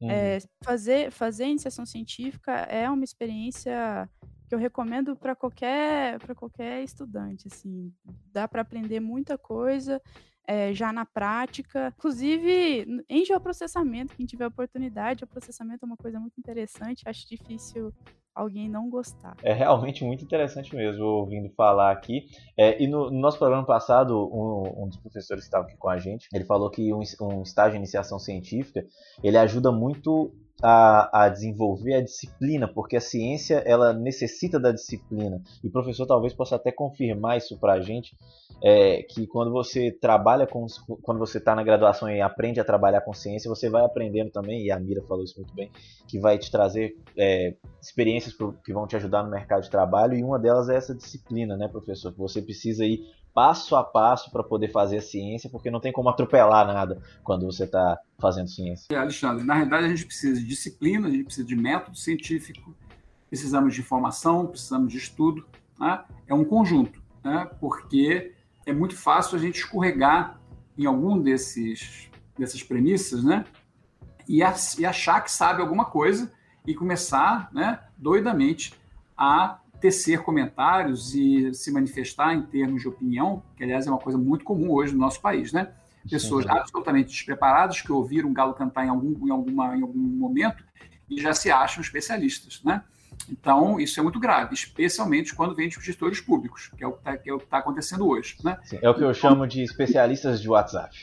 [0.00, 0.10] Uhum.
[0.10, 4.10] É, fazer, fazer iniciação científica é uma experiência
[4.48, 7.46] que eu recomendo para qualquer, qualquer estudante.
[7.46, 7.92] Assim.
[8.32, 10.02] Dá para aprender muita coisa
[10.46, 11.92] é, já na prática.
[11.96, 17.02] Inclusive, em geoprocessamento, quem tiver oportunidade, o processamento é uma coisa muito interessante.
[17.06, 17.92] Acho difícil
[18.36, 19.34] alguém não gostar.
[19.42, 22.26] É realmente muito interessante mesmo ouvindo falar aqui.
[22.54, 25.88] É, e no, no, nosso programa passado, um, um, dos professores que estava aqui com
[25.88, 28.84] a gente, ele falou que um, um estágio de iniciação científica,
[29.24, 30.32] ele ajuda muito
[30.62, 35.42] a, a, desenvolver a disciplina, porque a ciência ela necessita da disciplina.
[35.62, 38.16] E o professor talvez possa até confirmar isso para a gente,
[38.62, 40.66] é, que quando você trabalha com,
[41.02, 44.64] quando você está na graduação e aprende a trabalhar com ciência, você vai aprendendo também,
[44.64, 45.70] e a Mira falou isso muito bem,
[46.08, 48.25] que vai te trazer é, experiências
[48.64, 51.68] que vão te ajudar no mercado de trabalho, e uma delas é essa disciplina, né,
[51.68, 52.12] professor?
[52.12, 53.00] Que você precisa ir
[53.34, 57.44] passo a passo para poder fazer a ciência, porque não tem como atropelar nada quando
[57.44, 58.86] você está fazendo ciência.
[58.90, 62.74] É, Alexandre, na realidade a gente precisa de disciplina, a gente precisa de método científico,
[63.28, 65.46] precisamos de informação, precisamos de estudo,
[65.78, 66.02] né?
[66.26, 67.02] é um conjunto.
[67.22, 67.50] né?
[67.60, 68.32] porque
[68.64, 70.40] é muito fácil a gente escorregar
[70.78, 72.08] em algum desses
[72.38, 73.44] dessas premissas, né?
[74.28, 76.30] E achar que sabe alguma coisa
[76.66, 78.74] e começar, né, doidamente
[79.16, 84.18] a tecer comentários e se manifestar em termos de opinião, que aliás é uma coisa
[84.18, 85.68] muito comum hoje no nosso país, né?
[86.08, 86.50] Pessoas Sim.
[86.50, 90.64] absolutamente despreparadas que ouviram um galo cantar em algum, em, alguma, em algum momento
[91.10, 92.82] e já se acham especialistas, né?
[93.30, 96.98] Então, isso é muito grave, especialmente quando vem de gestores públicos, que é o que
[96.98, 98.36] está é tá acontecendo hoje.
[98.44, 98.56] Né?
[98.64, 100.94] Sim, é o que eu chamo de especialistas de WhatsApp.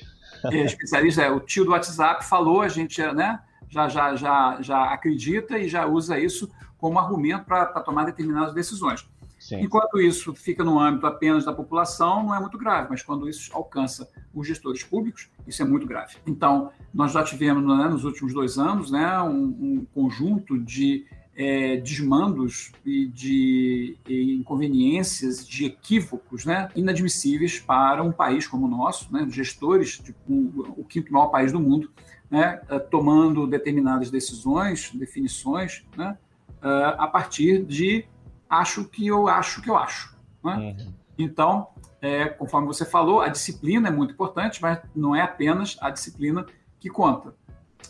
[0.46, 3.40] É, especialista, é, o tio do WhatsApp falou, a gente né,
[3.74, 9.10] já, já, já, já acredita e já usa isso como argumento para tomar determinadas decisões.
[9.40, 9.62] Sim.
[9.62, 13.52] Enquanto isso fica no âmbito apenas da população, não é muito grave, mas quando isso
[13.54, 16.16] alcança os gestores públicos, isso é muito grave.
[16.26, 21.06] Então, nós já tivemos né, nos últimos dois anos né, um, um conjunto de
[21.36, 28.70] é, desmandos e de e inconveniências, de equívocos né, inadmissíveis para um país como o
[28.70, 31.92] nosso, né, gestores, de, um, o quinto maior país do mundo,
[32.30, 36.18] né, é, tomando determinadas decisões, definições, né,
[36.62, 38.06] é, a partir de
[38.50, 40.16] acho que eu acho que eu acho.
[40.44, 40.56] Né?
[40.56, 40.94] Uhum.
[41.18, 41.68] Então,
[42.02, 46.46] é, conforme você falou, a disciplina é muito importante, mas não é apenas a disciplina
[46.80, 47.34] que conta.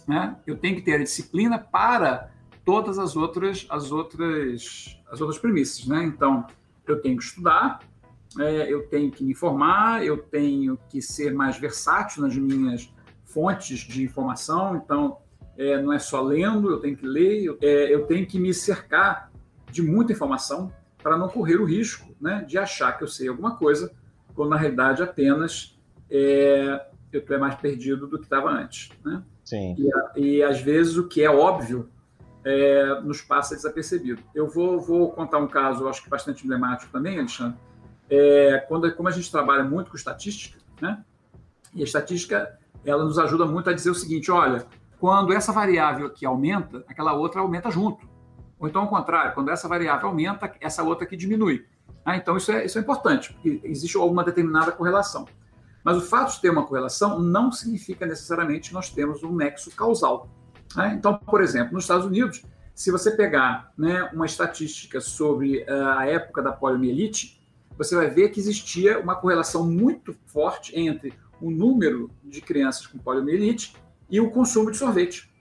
[0.07, 0.35] Né?
[0.45, 2.32] Eu tenho que ter a disciplina para
[2.65, 6.03] todas as outras as outras as outras premissas, né?
[6.03, 6.45] Então
[6.87, 7.79] eu tenho que estudar,
[8.39, 12.91] é, eu tenho que me informar, eu tenho que ser mais versátil nas minhas
[13.25, 14.75] fontes de informação.
[14.75, 15.17] Então
[15.57, 18.53] é, não é só lendo, eu tenho que ler, eu, é, eu tenho que me
[18.53, 19.31] cercar
[19.71, 23.57] de muita informação para não correr o risco, né, de achar que eu sei alguma
[23.57, 23.91] coisa,
[24.33, 25.77] quando na realidade apenas
[26.09, 29.21] é, eu estou mais perdido do que estava antes, né?
[29.43, 29.75] Sim.
[30.15, 31.89] E, e às vezes o que é óbvio
[32.45, 34.21] é, nos passa desapercebido.
[34.33, 37.57] Eu vou, vou contar um caso, acho que bastante emblemático também, Alexandre.
[38.09, 41.03] É, quando, como a gente trabalha muito com estatística, né?
[41.73, 44.65] E a estatística ela nos ajuda muito a dizer o seguinte: olha,
[44.99, 48.07] quando essa variável aqui aumenta, aquela outra aumenta junto.
[48.59, 51.65] Ou então, ao contrário, quando essa variável aumenta, essa outra aqui diminui.
[52.05, 55.25] Ah, então, isso é, isso é importante, porque existe alguma determinada correlação.
[55.83, 59.71] Mas o fato de ter uma correlação não significa necessariamente que nós temos um nexo
[59.75, 60.29] causal.
[60.75, 60.95] Né?
[60.97, 62.43] Então, por exemplo, nos Estados Unidos,
[62.73, 67.41] se você pegar né, uma estatística sobre uh, a época da poliomielite,
[67.77, 72.97] você vai ver que existia uma correlação muito forte entre o número de crianças com
[72.97, 73.75] poliomielite
[74.09, 75.31] e o consumo de sorvete.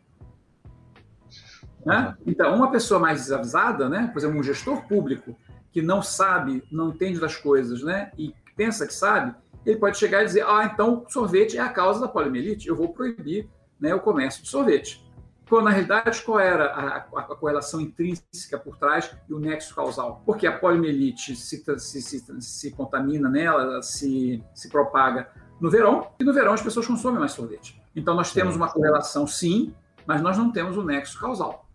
[1.85, 2.17] Né?
[2.27, 5.37] Então, uma pessoa mais desavisada, né, por exemplo, um gestor público
[5.73, 10.23] que não sabe, não entende das coisas, né, e pensa que sabe, ele pode chegar
[10.23, 13.49] e dizer: ah, então sorvete é a causa da poliomielite, eu vou proibir
[13.81, 15.05] né, o comércio de sorvete.
[15.53, 19.75] Quando, na realidade, qual era a, a, a, correlação intrínseca por trás e o nexo
[19.75, 20.23] causal?
[20.25, 25.29] Porque a poliomielite se, se, se, se contamina nela, se, se propaga
[25.61, 27.79] no verão, e no verão as pessoas consomem mais sorvete.
[27.95, 29.75] Então, nós temos uma correlação, sim,
[30.07, 31.69] mas nós não temos o nexo causal.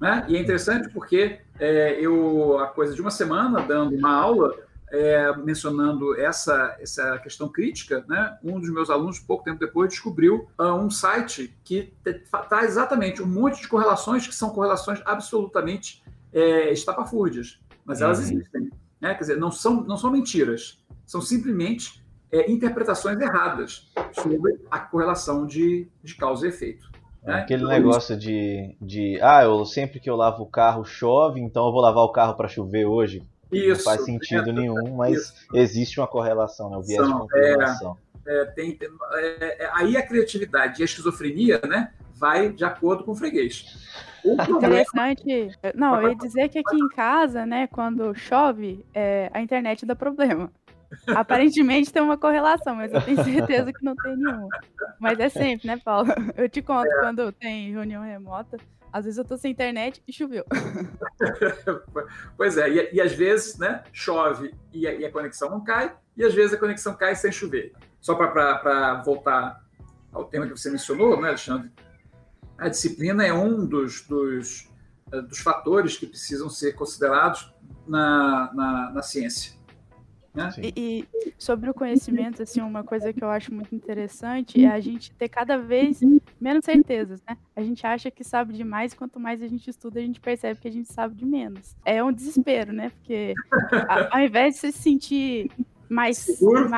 [0.00, 0.24] Né?
[0.28, 4.54] E é interessante porque é, eu, há coisa de uma semana, dando uma aula,
[4.90, 10.48] é, mencionando essa, essa questão crítica, né, um dos meus alunos, pouco tempo depois, descobriu
[10.58, 16.72] uh, um site que está exatamente um monte de correlações que são correlações absolutamente é,
[16.72, 18.24] estapafúrdias, mas elas uhum.
[18.24, 18.70] existem.
[19.00, 19.14] Né?
[19.14, 25.46] Quer dizer, não são, não são mentiras, são simplesmente é, interpretações erradas sobre a correlação
[25.46, 26.90] de, de causa e efeito.
[27.22, 27.40] Né?
[27.40, 31.66] Aquele então, negócio de, de, ah, eu, sempre que eu lavo o carro chove, então
[31.66, 33.22] eu vou lavar o carro para chover hoje.
[33.50, 35.34] Isso, não faz sentido é, nenhum, mas isso.
[35.54, 36.76] existe uma correlação, né?
[36.76, 37.98] O viés São, de confirmação.
[38.26, 42.64] É, é, tem, tem é, é, aí a criatividade e a esquizofrenia, né, vai de
[42.64, 43.64] acordo com o freguês.
[44.24, 45.50] O Interessante.
[45.74, 48.84] Não, eu ia dizer que aqui em casa, né, quando chove,
[49.32, 50.50] a internet dá problema.
[51.08, 54.48] Aparentemente tem uma correlação, mas eu tenho certeza que não tem nenhuma.
[54.98, 56.08] Mas é sempre, né, Paulo?
[56.36, 57.00] Eu te conto é.
[57.00, 58.56] quando tem reunião remota,
[58.92, 60.44] às vezes eu tô sem internet e choveu.
[62.36, 65.96] pois é, e, e, às vezes, né, chove e a, e a, conexão não cai,
[66.16, 67.72] e às vezes a conexão cai sem chover.
[68.00, 69.64] Só para voltar
[70.12, 71.70] ao tema que você mencionou, né, Alexandre?
[72.58, 74.68] A disciplina é um dos, dos,
[75.12, 77.52] eh, dos fatores que precisam ser considerados
[77.86, 79.52] na, na, na ciência.
[80.36, 80.50] Né?
[80.58, 84.78] E, e, sobre o conhecimento, assim, uma coisa que eu acho muito interessante é a
[84.80, 86.00] gente ter cada vez
[86.38, 87.36] menos certezas, né?
[87.56, 90.68] A gente acha que sabe demais, quanto mais a gente estuda, a gente percebe que
[90.68, 91.74] a gente sabe de menos.
[91.84, 92.90] É um desespero, né?
[92.90, 93.32] Porque
[94.10, 95.50] ao invés de você se sentir
[95.88, 96.26] mais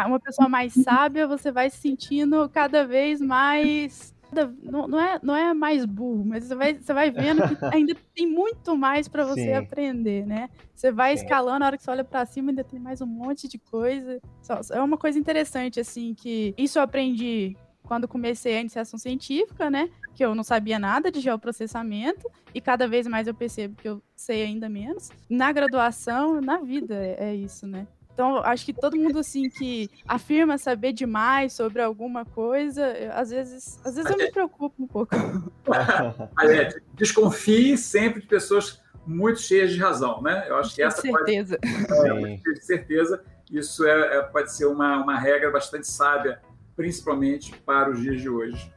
[0.06, 5.36] uma pessoa mais sábia, você vai se sentindo cada vez mais não, não, é, não
[5.36, 9.24] é mais burro, mas você vai, você vai vendo que ainda tem muito mais para
[9.24, 9.54] você Sim.
[9.54, 10.48] aprender, né?
[10.74, 11.24] Você vai Sim.
[11.24, 14.20] escalando, na hora que você olha para cima, ainda tem mais um monte de coisa.
[14.70, 19.88] É uma coisa interessante, assim, que isso eu aprendi quando comecei a iniciação científica, né?
[20.14, 24.02] Que eu não sabia nada de geoprocessamento e cada vez mais eu percebo que eu
[24.14, 25.10] sei ainda menos.
[25.28, 27.86] Na graduação, na vida, é, é isso, né?
[28.18, 33.78] Então, acho que todo mundo assim que afirma saber demais sobre alguma coisa, às vezes,
[33.84, 35.14] às vezes eu me preocupo um pouco.
[36.34, 40.46] Alete, desconfie sempre de pessoas muito cheias de razão, né?
[40.48, 41.60] Eu acho que essa certeza.
[41.60, 46.40] pode, é, de certeza, isso é, é, pode ser uma, uma regra bastante sábia,
[46.74, 48.74] principalmente para os dias de hoje.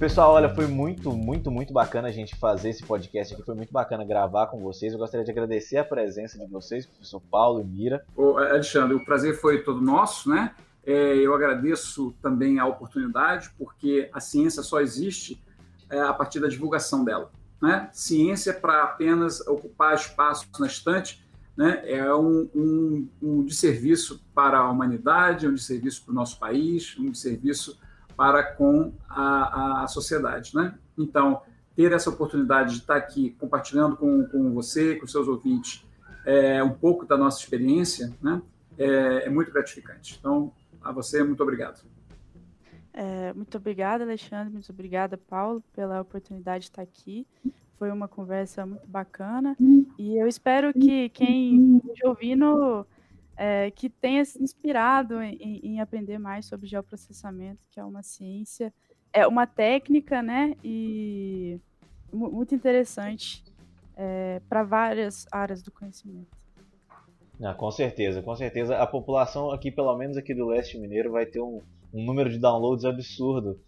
[0.00, 3.42] Pessoal, olha, foi muito, muito, muito bacana a gente fazer esse podcast aqui.
[3.42, 4.94] Foi muito bacana gravar com vocês.
[4.94, 8.02] Eu gostaria de agradecer a presença de vocês, professor Paulo e Mira.
[8.16, 10.54] Ô, Alexandre, o prazer foi todo nosso, né?
[10.86, 15.38] É, eu agradeço também a oportunidade, porque a ciência só existe
[15.90, 17.30] é, a partir da divulgação dela.
[17.60, 17.90] Né?
[17.92, 21.22] Ciência para apenas ocupar espaço na estante
[21.54, 21.82] né?
[21.84, 27.10] é um, um, um desserviço para a humanidade, um desserviço para o nosso país, um
[27.10, 27.78] desserviço
[28.20, 30.54] para com a, a sociedade.
[30.54, 30.74] Né?
[30.98, 31.40] Então,
[31.74, 35.86] ter essa oportunidade de estar aqui compartilhando com, com você, com seus ouvintes,
[36.26, 38.42] é, um pouco da nossa experiência, né?
[38.76, 40.18] é, é muito gratificante.
[40.20, 40.52] Então,
[40.82, 41.82] a você, muito obrigado.
[42.92, 44.52] É, muito obrigada, Alexandre.
[44.52, 47.26] Muito obrigada, Paulo, pela oportunidade de estar aqui.
[47.78, 49.56] Foi uma conversa muito bacana.
[49.98, 52.86] E eu espero que quem esteja ouvindo
[53.42, 58.70] é, que tenha se inspirado em, em, aprender mais sobre geoprocessamento, que é uma ciência,
[59.14, 60.54] é uma técnica, né?
[60.62, 61.58] E
[62.12, 63.42] muito interessante
[63.96, 66.36] é, para várias áreas do conhecimento.
[67.42, 68.76] Ah, com certeza, com certeza.
[68.76, 71.62] A população aqui, pelo menos aqui do leste mineiro, vai ter um,
[71.94, 73.58] um número de downloads absurdo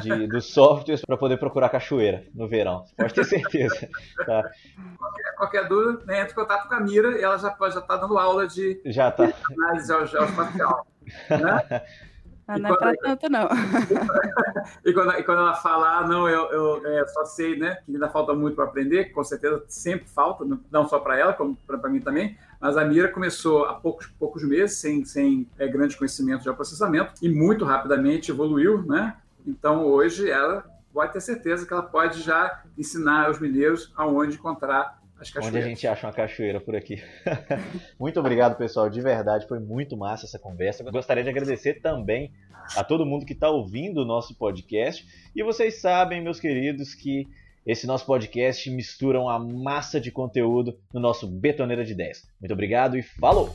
[0.00, 2.84] de, dos softwares para poder procurar cachoeira no verão.
[2.96, 3.88] Pode ter certeza.
[4.24, 4.50] Tá?
[4.98, 7.80] Qualquer, qualquer, dúvida, né, entre em contato com a Mira e ela já está já
[7.80, 9.26] tá dando aula de, já tá.
[9.26, 10.86] de análise geoespacial.
[11.28, 11.82] Né?
[12.46, 13.48] Ah, não é para tanto, não.
[14.84, 17.92] e, quando, e quando ela fala, ah, não, eu, eu é, só sei né, que
[17.92, 21.88] ainda falta muito para aprender, com certeza sempre falta, não só para ela, como para
[21.88, 26.42] mim também, mas a Mira começou há poucos, poucos meses, sem, sem é, grande conhecimento
[26.42, 29.16] de processamento, e muito rapidamente evoluiu, né?
[29.46, 35.00] Então, hoje, ela pode ter certeza que ela pode já ensinar os mineiros aonde encontrar
[35.18, 35.48] as cachoeiras.
[35.48, 37.02] Onde a gente acha uma cachoeira por aqui.
[37.98, 38.90] muito obrigado, pessoal.
[38.90, 40.84] De verdade, foi muito massa essa conversa.
[40.90, 42.32] Gostaria de agradecer também
[42.76, 45.06] a todo mundo que está ouvindo o nosso podcast.
[45.34, 47.26] E vocês sabem, meus queridos, que
[47.64, 52.28] esse nosso podcast mistura uma massa de conteúdo no nosso Betoneira de 10.
[52.40, 53.54] Muito obrigado e falou!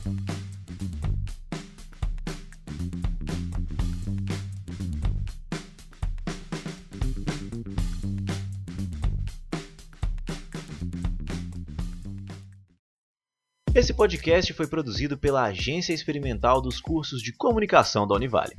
[13.78, 18.56] Esse podcast foi produzido pela Agência Experimental dos Cursos de Comunicação da Univale.